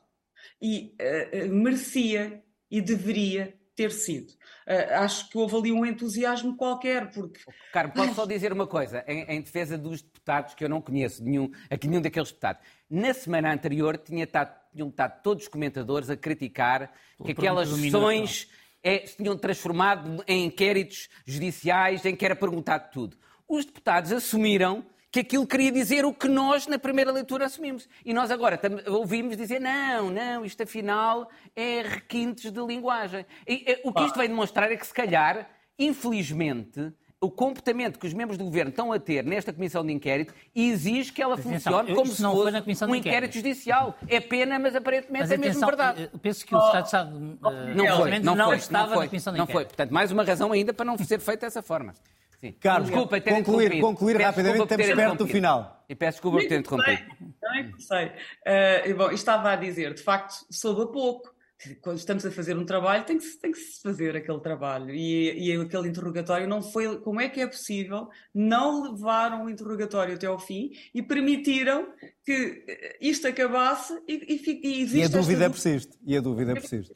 [0.61, 4.33] E eh, eh, merecia e deveria ter sido.
[4.67, 7.39] Eh, acho que houve ali um entusiasmo qualquer, porque
[7.73, 11.23] Carlos, posso só dizer uma coisa, em, em defesa dos deputados que eu não conheço,
[11.23, 12.61] nenhum, aqui nenhum daqueles deputados.
[12.89, 16.93] Na semana anterior tinha estado- tinham estado todos os comentadores a criticar
[17.25, 18.49] que aquelas sessões
[18.83, 23.17] eh, se tinham transformado em inquéritos judiciais em que era perguntado tudo.
[23.47, 27.89] Os deputados assumiram que aquilo queria dizer o que nós, na primeira leitura, assumimos.
[28.05, 33.25] E nós agora ouvimos dizer, não, não, isto afinal é requintes de linguagem.
[33.47, 38.07] E, eh, o que isto vem demonstrar é que, se calhar, infelizmente, o comportamento que
[38.07, 41.53] os membros do governo estão a ter nesta comissão de inquérito exige que ela Atenção,
[41.53, 43.33] funcione como se fosse na comissão um inquérito inquérito.
[43.35, 43.97] judicial.
[44.07, 46.09] É pena, mas aparentemente Mas é mesmo atenção, verdade.
[46.13, 48.93] eu penso que o Estado de Estado eh, Não foi, realmente não, foi, estava não
[48.93, 49.51] foi, na comissão de não foi.
[49.53, 49.67] inquérito.
[49.69, 51.93] Portanto, mais uma razão ainda para não ser feito dessa forma.
[52.39, 52.53] Sim.
[52.53, 55.83] Carlos, concluir, concluir Peço rapidamente, estamos perto do final.
[55.89, 57.01] E peço desculpa por ter interrompido.
[57.43, 58.11] Não é que sei.
[58.45, 61.33] Eh, bom, estava a dizer, de facto, soube a pouco.
[61.81, 64.91] Quando estamos a fazer um trabalho, tem que se, tem que se fazer aquele trabalho.
[64.95, 66.99] E, e aquele interrogatório não foi.
[67.01, 71.91] Como é que é possível não levaram o interrogatório até ao fim e permitiram
[72.23, 75.49] que eh, isto acabasse e, e, e existe E a esta dúvida dúvida?
[75.49, 75.97] persiste.
[76.05, 76.95] E a dúvida persiste.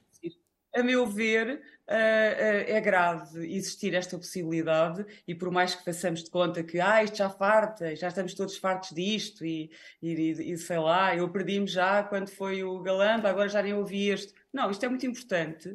[0.76, 6.24] a meu ver, eh, eh, é grave existir esta possibilidade e por mais que façamos
[6.24, 9.70] de conta que ah, isto já farta, já estamos todos fartos disto e,
[10.02, 14.10] e- e sei lá, eu perdi-me já quando foi o Galamba, agora já nem ouvi
[14.10, 14.34] este.
[14.54, 15.70] Não, isto é muito importante.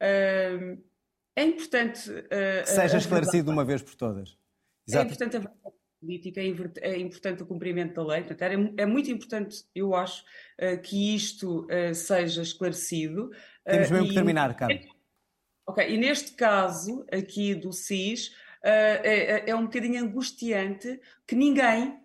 [0.00, 0.78] Ahm,
[1.34, 2.10] é importante...
[2.10, 4.30] Que seja esclarecido de uma vez por todas.
[4.30, 5.06] é Exato.
[5.06, 5.70] importante a
[6.02, 6.46] política, é
[6.80, 8.24] é importante o cumprimento da lei.
[8.24, 10.24] Portanto, é muito importante, eu acho,
[10.58, 13.30] eh, que isto eh, seja esclarecido.
[13.64, 14.84] Temos mesmo que e- terminar, Carlos.
[15.64, 22.01] Ok, e neste caso aqui do SIS, eh, é, é um bocadinho angustiante que ninguém,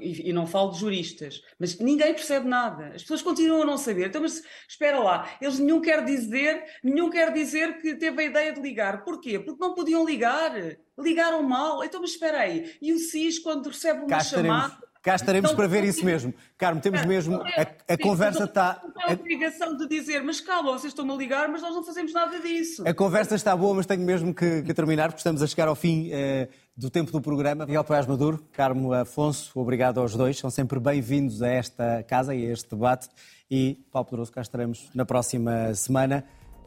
[0.00, 2.88] e, e não falo de juristas, mas ninguém percebe nada.
[2.94, 4.08] As pessoas continuam a não saber.
[4.08, 8.52] Então, mas espera lá, eles nenhum quer dizer, nenhum quer dizer que teve a ideia
[8.52, 9.04] de ligar.
[9.04, 9.38] Porquê?
[9.38, 10.52] Porque não podiam ligar.
[10.98, 11.84] Ligaram mal.
[11.84, 12.74] Então, mas espera aí.
[12.82, 14.86] E o SIS, quando recebe uma Cá estaremos, chamada.
[15.02, 16.34] cá estaremos Então, para ver isso mesmo.
[16.58, 17.36] Carmo, temos mesmo.
[17.36, 18.82] A, a conversa está.
[19.04, 22.40] A obrigação de dizer, mas calma, vocês estão-me a ligar, mas nós não fazemos nada
[22.40, 22.82] disso.
[22.88, 25.76] A conversa está boa, mas tenho mesmo que, que terminar, porque estamos a chegar ao
[25.76, 27.64] fim eh, do tempo do programa.
[27.64, 30.38] Miguel Paz Maduro, Carmo Afonso, obrigado aos dois.
[30.38, 33.08] São sempre bem-vindos a esta casa e a este debate.
[33.50, 36.24] E, Paulo Poderoso, cá estaremos na próxima semana.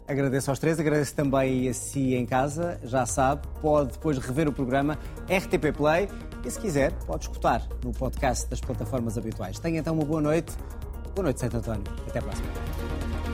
[0.08, 2.80] Agradeço aos três, agradeço também a si em casa.
[2.84, 6.10] Já sabe, pode depois rever o programa RTP Play
[6.44, 9.60] e, se quiser, pode escutar no podcast das plataformas habituais.
[9.60, 10.52] Tenha então uma boa noite.
[11.14, 11.84] Boa noite, Santo António.
[12.08, 13.29] Até a próxima.